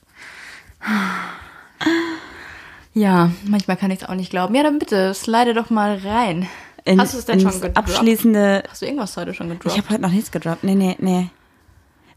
[2.93, 4.53] Ja, manchmal kann ich es auch nicht glauben.
[4.55, 6.47] Ja, dann bitte, slide doch mal rein.
[6.83, 7.77] In, Hast du es denn schon gedroppt?
[7.77, 8.63] Abschließende.
[8.69, 9.75] Hast du irgendwas heute schon gedroppt?
[9.75, 10.63] Ich habe heute noch nichts gedroppt.
[10.63, 11.29] Nee, nee, nee.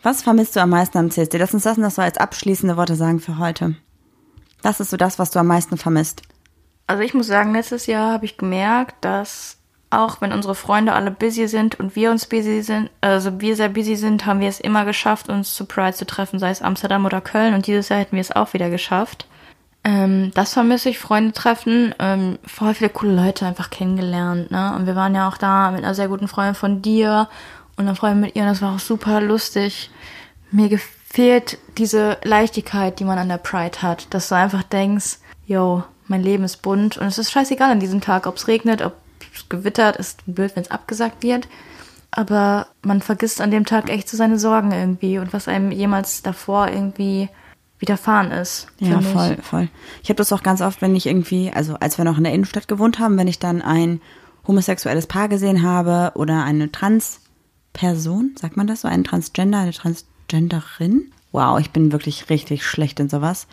[0.03, 1.39] Was vermisst du am meisten am CSD?
[1.39, 3.77] Lass uns das noch so als abschließende Worte sagen für heute.
[4.63, 6.23] Was ist so das, was du am meisten vermisst?
[6.87, 9.59] Also ich muss sagen, letztes Jahr habe ich gemerkt, dass
[10.01, 13.69] auch wenn unsere Freunde alle busy sind und wir uns busy sind, also wir sehr
[13.69, 17.05] busy sind, haben wir es immer geschafft, uns zu Pride zu treffen, sei es Amsterdam
[17.07, 17.55] oder Köln.
[17.55, 19.27] Und dieses Jahr hätten wir es auch wieder geschafft.
[19.85, 24.75] Ähm, das vermisse ich, Freunde treffen, ähm, voll viele coole Leute einfach kennengelernt, ne?
[24.75, 27.29] Und wir waren ja auch da mit einer sehr guten Freundin von dir
[27.77, 29.91] und einer Freundin mit ihr und das war auch super lustig.
[30.51, 35.85] Mir gefehlt diese Leichtigkeit, die man an der Pride hat, dass du einfach denkst, yo,
[36.07, 38.95] mein Leben ist bunt und es ist scheißegal an diesem Tag, ob es regnet, ob
[39.49, 41.49] gewittert, ist blöd, wenn es abgesagt wird.
[42.11, 46.23] Aber man vergisst an dem Tag echt so seine Sorgen irgendwie und was einem jemals
[46.23, 47.29] davor irgendwie
[47.79, 48.69] widerfahren ist.
[48.79, 49.13] Ja, finde ich.
[49.13, 49.69] voll, voll.
[50.03, 52.33] Ich habe das auch ganz oft, wenn ich irgendwie, also als wir noch in der
[52.33, 54.01] Innenstadt gewohnt haben, wenn ich dann ein
[54.47, 61.13] homosexuelles Paar gesehen habe oder eine Trans-Person, sagt man das so, ein Transgender, eine Transgenderin.
[61.33, 63.49] Wow, ich bin wirklich richtig schlecht in sowas.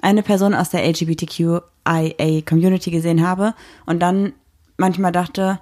[0.00, 3.54] Eine Person aus der LGBTQIA-Community gesehen habe
[3.84, 4.32] und dann
[4.78, 5.60] manchmal dachte,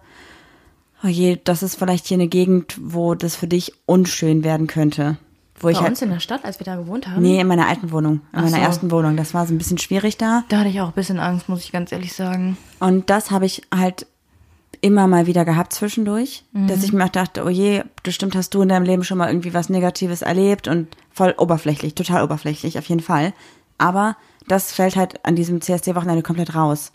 [1.02, 5.18] oh je, das ist vielleicht hier eine Gegend, wo das für dich unschön werden könnte.
[5.58, 7.22] Wo ich Bei halt, uns in der Stadt, als wir da gewohnt haben?
[7.22, 8.62] Nee, in meiner alten Wohnung, in Ach meiner so.
[8.62, 9.16] ersten Wohnung.
[9.16, 10.44] Das war so ein bisschen schwierig da.
[10.50, 12.58] Da hatte ich auch ein bisschen Angst, muss ich ganz ehrlich sagen.
[12.78, 14.06] Und das habe ich halt
[14.82, 18.60] immer mal wieder gehabt zwischendurch, dass ich mir auch dachte, oh je, bestimmt hast du
[18.60, 22.86] in deinem Leben schon mal irgendwie was Negatives erlebt und voll oberflächlich, total oberflächlich, auf
[22.86, 23.32] jeden Fall.
[23.78, 26.92] Aber das fällt halt an diesem CSD-Wochenende komplett raus.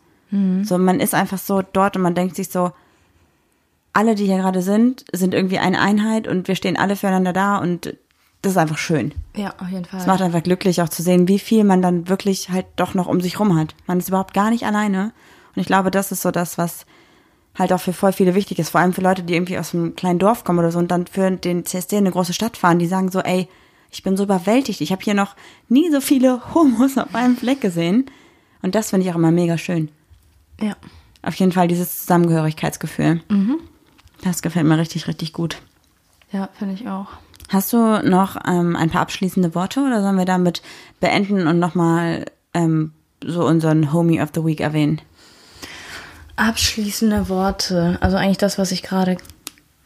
[0.64, 2.72] So, man ist einfach so dort und man denkt sich so,
[3.94, 7.58] alle, die hier gerade sind, sind irgendwie eine Einheit und wir stehen alle füreinander da
[7.58, 7.96] und
[8.42, 9.14] das ist einfach schön.
[9.36, 10.00] Ja, auf jeden Fall.
[10.00, 13.08] Es macht einfach glücklich auch zu sehen, wie viel man dann wirklich halt doch noch
[13.08, 13.76] um sich rum hat.
[13.86, 15.12] Man ist überhaupt gar nicht alleine.
[15.56, 16.86] Und ich glaube, das ist so das, was
[17.58, 18.70] halt auch für voll viele wichtig ist.
[18.70, 21.06] Vor allem für Leute, die irgendwie aus einem kleinen Dorf kommen oder so und dann
[21.06, 23.48] für den CSD in eine große Stadt fahren, die sagen so, ey,
[23.92, 24.82] ich bin so überwältigt.
[24.82, 25.36] Ich habe hier noch
[25.68, 28.06] nie so viele Homos auf einem Fleck gesehen.
[28.62, 29.90] Und das finde ich auch immer mega schön.
[30.62, 30.76] Ja.
[31.24, 33.22] Auf jeden Fall dieses Zusammengehörigkeitsgefühl.
[34.24, 35.58] Das gefällt mir richtig, richtig gut.
[36.32, 37.08] Ja, finde ich auch.
[37.50, 40.62] Hast du noch ähm, ein paar abschließende Worte oder sollen wir damit
[41.00, 42.94] beenden und nochmal ähm,
[43.24, 45.02] so unseren Homie of the Week erwähnen?
[46.38, 47.98] Abschließende Worte.
[48.00, 49.18] Also eigentlich das, was ich gerade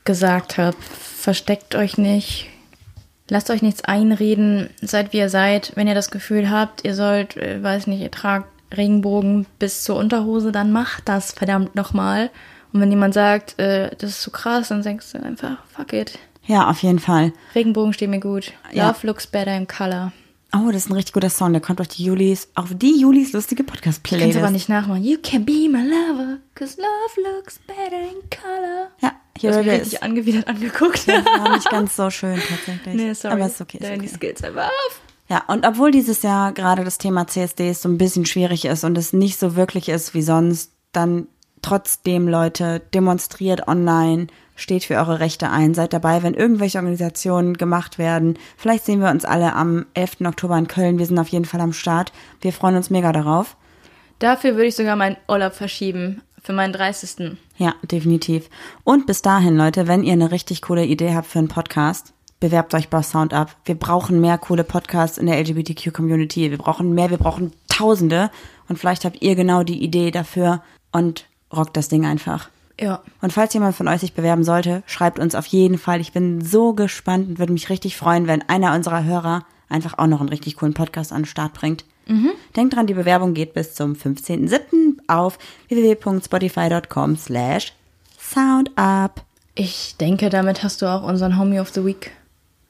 [0.04, 0.78] gesagt habe.
[0.80, 2.50] Versteckt euch nicht.
[3.30, 4.70] Lasst euch nichts einreden.
[4.82, 5.72] Seid wie ihr seid.
[5.74, 8.48] Wenn ihr das Gefühl habt, ihr sollt, äh, weiß nicht, ihr tragt
[8.78, 12.30] Regenbogen bis zur Unterhose, dann macht das verdammt nochmal.
[12.74, 16.20] Und wenn jemand sagt, äh, das ist zu krass, dann denkst du einfach, fuck it.
[16.46, 17.34] Ja, auf jeden Fall.
[17.56, 18.54] Regenbogen steht mir gut.
[18.72, 18.88] Ja.
[18.88, 20.12] Love looks better in color.
[20.54, 21.52] Oh, das ist ein richtig guter Song.
[21.52, 23.74] Der kommt auf die Julis, auf die Julis lustige Kannst
[24.04, 24.38] Podcast-Playlist.
[24.38, 25.04] aber nicht nachmachen.
[25.04, 28.90] You can be my lover, cause love looks better in color.
[29.02, 30.02] Ja, hier it richtig is.
[30.02, 31.08] angewidert angeguckt.
[31.08, 32.96] War nicht ganz so schön tatsächlich.
[32.96, 33.34] nee, sorry.
[33.34, 33.80] Aber ist okay.
[33.82, 34.08] Ist okay.
[34.08, 35.02] Skills einfach auf.
[35.28, 38.98] Ja, und obwohl dieses Jahr gerade das Thema CSDs so ein bisschen schwierig ist und
[38.98, 41.28] es nicht so wirklich ist wie sonst, dann
[41.62, 47.98] trotzdem, Leute, demonstriert online, steht für eure Rechte ein, seid dabei, wenn irgendwelche Organisationen gemacht
[47.98, 48.38] werden.
[48.56, 50.22] Vielleicht sehen wir uns alle am 11.
[50.26, 51.00] Oktober in Köln.
[51.00, 52.14] Wir sind auf jeden Fall am Start.
[52.42, 53.58] Wir freuen uns mega darauf.
[54.20, 56.22] Dafür würde ich sogar meinen Urlaub verschieben.
[56.42, 57.38] Für meinen 30.
[57.58, 58.50] Ja, definitiv.
[58.84, 62.74] Und bis dahin, Leute, wenn ihr eine richtig coole Idee habt für einen Podcast, bewerbt
[62.74, 63.50] euch bei SoundUp.
[63.66, 66.52] Wir brauchen mehr coole Podcasts in der LGBTQ-Community.
[66.52, 68.32] Wir brauchen mehr, wir brauchen Tausende.
[68.70, 70.62] Und vielleicht habt ihr genau die Idee dafür
[70.92, 71.26] und
[71.56, 72.50] rockt das Ding einfach.
[72.80, 73.02] Ja.
[73.22, 76.02] Und falls jemand von euch sich bewerben sollte, schreibt uns auf jeden Fall.
[76.02, 80.08] Ich bin so gespannt und würde mich richtig freuen, wenn einer unserer Hörer einfach auch
[80.08, 81.86] noch einen richtig coolen Podcast an den Start bringt.
[82.56, 85.00] Denkt dran, die Bewerbung geht bis zum 15.07.
[85.08, 87.74] auf www.spotify.com slash
[88.20, 89.24] soundup.
[89.56, 92.12] Ich denke, damit hast du auch unseren Homie of the Week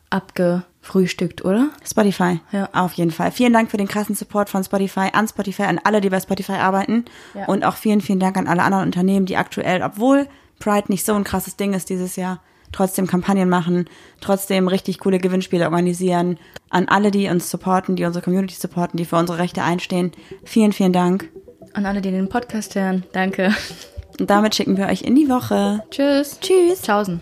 [0.09, 1.69] abgefrühstückt, oder?
[1.85, 2.39] Spotify.
[2.51, 2.69] Ja.
[2.73, 3.31] Auf jeden Fall.
[3.31, 6.53] Vielen Dank für den krassen Support von Spotify, an Spotify, an alle, die bei Spotify
[6.53, 7.05] arbeiten.
[7.33, 7.45] Ja.
[7.45, 10.27] Und auch vielen, vielen Dank an alle anderen Unternehmen, die aktuell, obwohl
[10.59, 12.41] Pride nicht so ein krasses Ding ist dieses Jahr,
[12.71, 13.89] trotzdem Kampagnen machen,
[14.21, 16.37] trotzdem richtig coole Gewinnspiele organisieren.
[16.69, 20.11] An alle, die uns supporten, die unsere Community supporten, die für unsere Rechte einstehen.
[20.43, 21.29] Vielen, vielen Dank.
[21.73, 23.03] An alle, die den Podcast hören.
[23.11, 23.53] Danke.
[24.19, 25.83] Und damit schicken wir euch in die Woche.
[25.91, 26.39] Tschüss.
[26.39, 26.81] Tschüss.
[26.81, 27.21] Tschaußen.